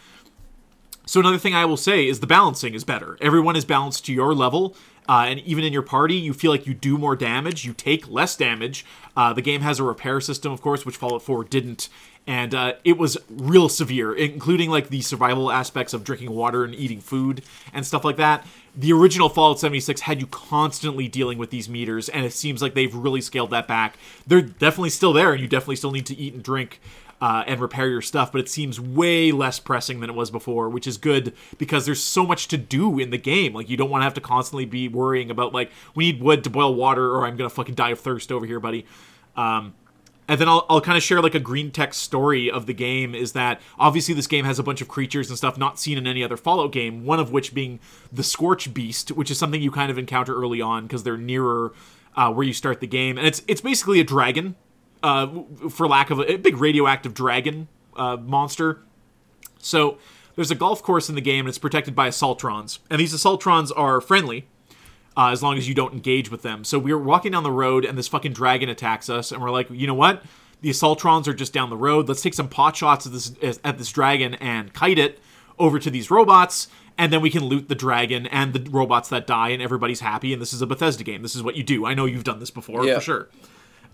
[1.06, 3.16] so another thing I will say is the balancing is better.
[3.22, 4.76] Everyone is balanced to your level,
[5.08, 8.08] uh, and even in your party, you feel like you do more damage, you take
[8.08, 8.84] less damage.
[9.16, 11.88] Uh, the game has a repair system, of course, which Fallout 4 didn't,
[12.26, 16.74] and uh, it was real severe, including like the survival aspects of drinking water and
[16.74, 17.42] eating food
[17.72, 18.46] and stuff like that.
[18.76, 22.74] The original Fallout 76 had you constantly dealing with these meters, and it seems like
[22.74, 23.96] they've really scaled that back.
[24.26, 26.80] They're definitely still there, and you definitely still need to eat and drink.
[27.20, 30.68] Uh, and repair your stuff, but it seems way less pressing than it was before,
[30.68, 33.52] which is good because there's so much to do in the game.
[33.52, 36.44] Like you don't want to have to constantly be worrying about like we need wood
[36.44, 38.86] to boil water, or I'm gonna fucking die of thirst over here, buddy.
[39.36, 39.74] Um,
[40.28, 43.14] and then I'll, I'll kind of share like a green text story of the game
[43.14, 46.06] is that obviously this game has a bunch of creatures and stuff not seen in
[46.06, 47.80] any other Fallout game, one of which being
[48.12, 51.72] the Scorch Beast, which is something you kind of encounter early on because they're nearer
[52.14, 53.16] uh, where you start the game.
[53.16, 54.54] And it's it's basically a dragon,
[55.02, 55.28] uh,
[55.70, 58.82] for lack of a, a big radioactive dragon uh, monster.
[59.58, 59.98] So
[60.36, 62.78] there's a golf course in the game and it's protected by assaultrons.
[62.90, 64.46] And these assaultrons are friendly,
[65.16, 66.64] uh, as long as you don't engage with them.
[66.64, 69.50] So we were walking down the road, and this fucking dragon attacks us, and we're
[69.50, 70.22] like, you know what?
[70.60, 72.08] The assaultrons are just down the road.
[72.08, 73.32] Let's take some pot shots at this
[73.64, 75.20] at this dragon and kite it
[75.58, 79.26] over to these robots, and then we can loot the dragon and the robots that
[79.26, 80.32] die, and everybody's happy.
[80.32, 81.22] And this is a Bethesda game.
[81.22, 81.84] This is what you do.
[81.86, 82.94] I know you've done this before Yeah.
[82.96, 83.28] for sure.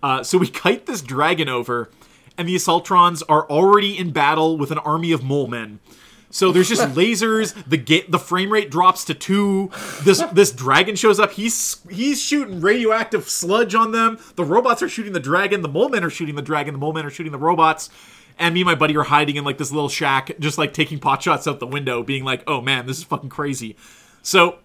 [0.04, 1.90] Uh, so we kite this dragon over,
[2.36, 5.80] and the assaultrons are already in battle with an army of mole men.
[6.28, 7.54] So there's just lasers.
[7.66, 9.70] The ga- the frame rate drops to two.
[10.02, 11.32] This this dragon shows up.
[11.32, 14.18] He's he's shooting radioactive sludge on them.
[14.36, 15.62] The robots are shooting the dragon.
[15.62, 16.74] The mole men are shooting the dragon.
[16.74, 17.88] The mole men are shooting the robots.
[18.36, 20.98] And me and my buddy are hiding in like this little shack, just like taking
[20.98, 23.76] pot shots out the window, being like, "Oh man, this is fucking crazy."
[24.22, 24.58] So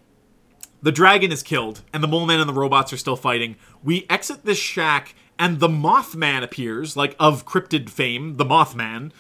[0.81, 3.57] the dragon is killed, and the mole men and the robots are still fighting.
[3.83, 9.11] We exit this shack, and the Mothman appears, like of cryptid fame, the Mothman.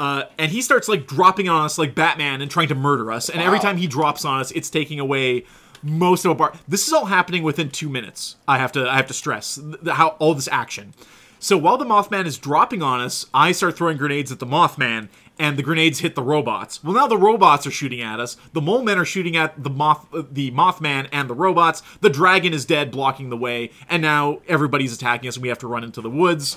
[0.00, 3.28] Uh, and he starts like dropping on us like Batman and trying to murder us.
[3.28, 5.44] And every time he drops on us, it's taking away
[5.82, 6.54] most of a bar.
[6.66, 8.36] This is all happening within two minutes.
[8.46, 10.94] I have to I have to stress th- how all this action.
[11.40, 15.08] So while the Mothman is dropping on us, I start throwing grenades at the Mothman,
[15.38, 16.82] and the grenades hit the robots.
[16.82, 18.36] Well, now the robots are shooting at us.
[18.52, 21.82] The mole men are shooting at the moth, the Mothman, and the robots.
[22.00, 25.58] The dragon is dead, blocking the way, and now everybody's attacking us, and we have
[25.58, 26.56] to run into the woods.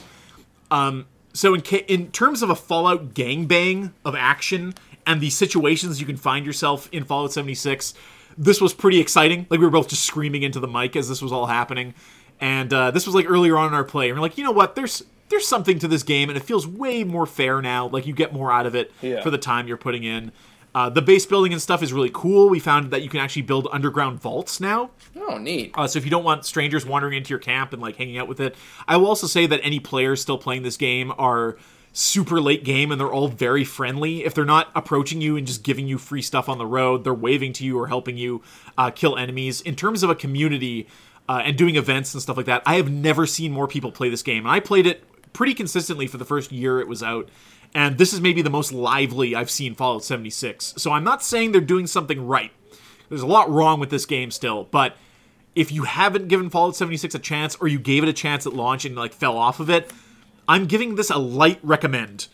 [0.71, 4.73] Um, so in ca- in terms of a Fallout gangbang of action
[5.05, 7.93] and the situations you can find yourself in Fallout 76,
[8.37, 9.45] this was pretty exciting.
[9.49, 11.93] Like we were both just screaming into the mic as this was all happening,
[12.39, 14.09] and uh, this was like earlier on in our play.
[14.09, 14.75] And we're like, you know what?
[14.75, 17.87] There's there's something to this game, and it feels way more fair now.
[17.87, 19.21] Like you get more out of it Yeah.
[19.23, 20.31] for the time you're putting in.
[20.73, 22.47] Uh, the base building and stuff is really cool.
[22.47, 24.91] We found that you can actually build underground vaults now.
[25.19, 25.71] Oh, neat.
[25.75, 28.29] Uh, so if you don't want strangers wandering into your camp and like hanging out
[28.29, 28.55] with it,
[28.87, 31.57] I will also say that any players still playing this game are
[31.91, 34.23] super late game and they're all very friendly.
[34.23, 37.13] If they're not approaching you and just giving you free stuff on the road, they're
[37.13, 38.41] waving to you or helping you
[38.77, 39.59] uh, kill enemies.
[39.59, 40.87] In terms of a community
[41.27, 44.07] uh, and doing events and stuff like that, I have never seen more people play
[44.09, 44.45] this game.
[44.45, 45.03] And I played it
[45.33, 47.29] pretty consistently for the first year it was out.
[47.73, 50.73] And this is maybe the most lively I've seen Fallout 76.
[50.77, 52.51] So I'm not saying they're doing something right.
[53.09, 54.95] There's a lot wrong with this game still, but
[55.55, 58.53] if you haven't given Fallout 76 a chance or you gave it a chance at
[58.53, 59.91] launch and like fell off of it,
[60.47, 62.27] I'm giving this a light recommend.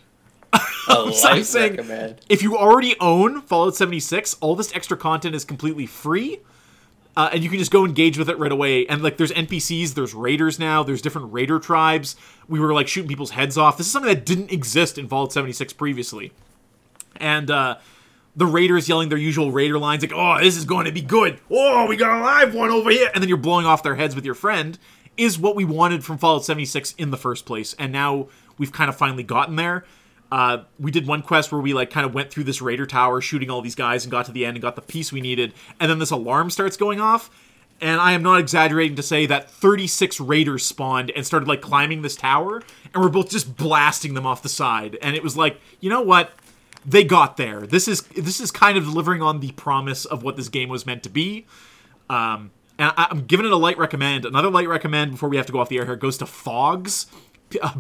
[0.54, 2.22] A So I'm light saying recommend.
[2.30, 6.40] if you already own Fallout 76, all this extra content is completely free.
[7.18, 8.86] Uh, and you can just go engage with it right away.
[8.86, 12.16] And like, there's NPCs, there's raiders now, there's different raider tribes.
[12.48, 13.76] We were like shooting people's heads off.
[13.76, 16.32] This is something that didn't exist in Fallout 76 previously.
[17.16, 17.78] And uh,
[18.36, 21.42] the raiders yelling their usual raider lines like, "Oh, this is going to be good.
[21.50, 24.14] Oh, we got a live one over here," and then you're blowing off their heads
[24.14, 24.78] with your friend.
[25.18, 28.28] Is what we wanted from Fallout 76 in the first place, and now
[28.60, 29.86] we've kind of finally gotten there.
[30.32, 33.22] Uh, we did one quest where we like kind of went through this raider tower,
[33.22, 35.54] shooting all these guys, and got to the end and got the piece we needed.
[35.80, 37.30] And then this alarm starts going off,
[37.80, 42.02] and I am not exaggerating to say that 36 raiders spawned and started like climbing
[42.02, 42.62] this tower,
[42.94, 44.98] and we're both just blasting them off the side.
[45.02, 46.32] And it was like, you know what?
[46.86, 47.62] They got there.
[47.62, 50.86] This is this is kind of delivering on the promise of what this game was
[50.86, 51.46] meant to be.
[52.10, 54.26] Um, and I, I'm giving it a light recommend.
[54.26, 57.08] Another light recommend before we have to go off the air here goes to Phogs,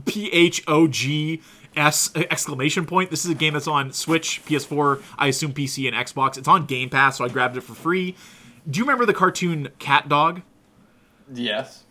[0.05, 1.41] P H O G
[1.77, 3.11] S exclamation point.
[3.11, 6.37] This is a game that's on Switch, PS4, I assume PC and Xbox.
[6.37, 8.15] It's on Game Pass, so I grabbed it for free.
[8.69, 10.41] Do you remember the cartoon Cat Dog?
[11.33, 11.83] Yes.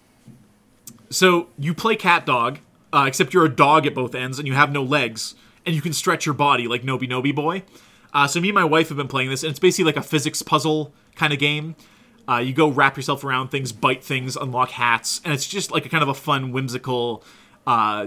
[1.11, 2.59] So you play cat dog,
[2.93, 5.35] uh, except you're a dog at both ends and you have no legs,
[5.65, 7.63] and you can stretch your body like Nobi Nobi Boy.
[8.13, 10.03] Uh, so me and my wife have been playing this, and it's basically like a
[10.03, 11.77] physics puzzle kind of game.
[12.29, 15.87] Uh, you go wrap yourself around things, bite things, unlock hats, and it's just like
[15.87, 17.23] a kind of a fun, whimsical
[17.67, 18.07] uh,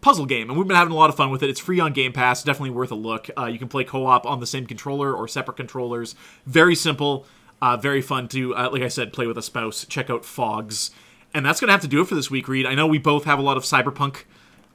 [0.00, 0.50] puzzle game.
[0.50, 1.50] And we've been having a lot of fun with it.
[1.50, 3.28] It's free on Game Pass, definitely worth a look.
[3.38, 6.14] Uh, you can play co-op on the same controller or separate controllers.
[6.46, 7.26] Very simple,
[7.62, 9.84] uh, very fun to, uh, like I said, play with a spouse.
[9.86, 10.90] Check out Phogs.
[11.32, 12.66] And that's going to have to do it for this week, Reed.
[12.66, 14.24] I know we both have a lot of cyberpunk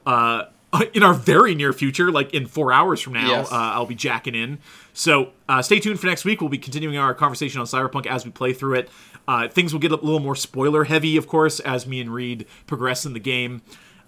[0.06, 0.44] uh,
[0.94, 3.28] in our very near future, like in four hours from now.
[3.28, 3.52] Yes.
[3.52, 4.58] Uh, I'll be jacking in.
[4.92, 6.40] So uh, stay tuned for next week.
[6.40, 8.90] We'll be continuing our conversation on cyberpunk as we play through it.
[9.26, 12.46] Uh, things will get a little more spoiler heavy, of course, as me and Reed
[12.66, 13.62] progress in the game.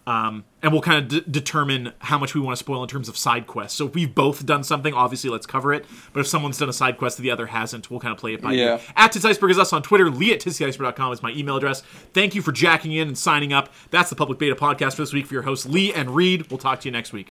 [0.06, 3.08] Um, and we'll kind of d- determine how much we want to spoil in terms
[3.08, 3.78] of side quests.
[3.78, 5.86] So if we've both done something, obviously let's cover it.
[6.12, 8.34] But if someone's done a side quest that the other hasn't, we'll kind of play
[8.34, 8.64] it by Yeah.
[8.74, 8.80] ear.
[8.96, 10.10] At Tits Iceberg is us on Twitter.
[10.10, 11.80] Lee at titstheIceberg.com is my email address.
[12.12, 13.72] Thank you for jacking in and signing up.
[13.90, 16.50] That's the Public Beta Podcast for this week for your hosts, Lee and Reed.
[16.50, 17.28] We'll talk to you next week.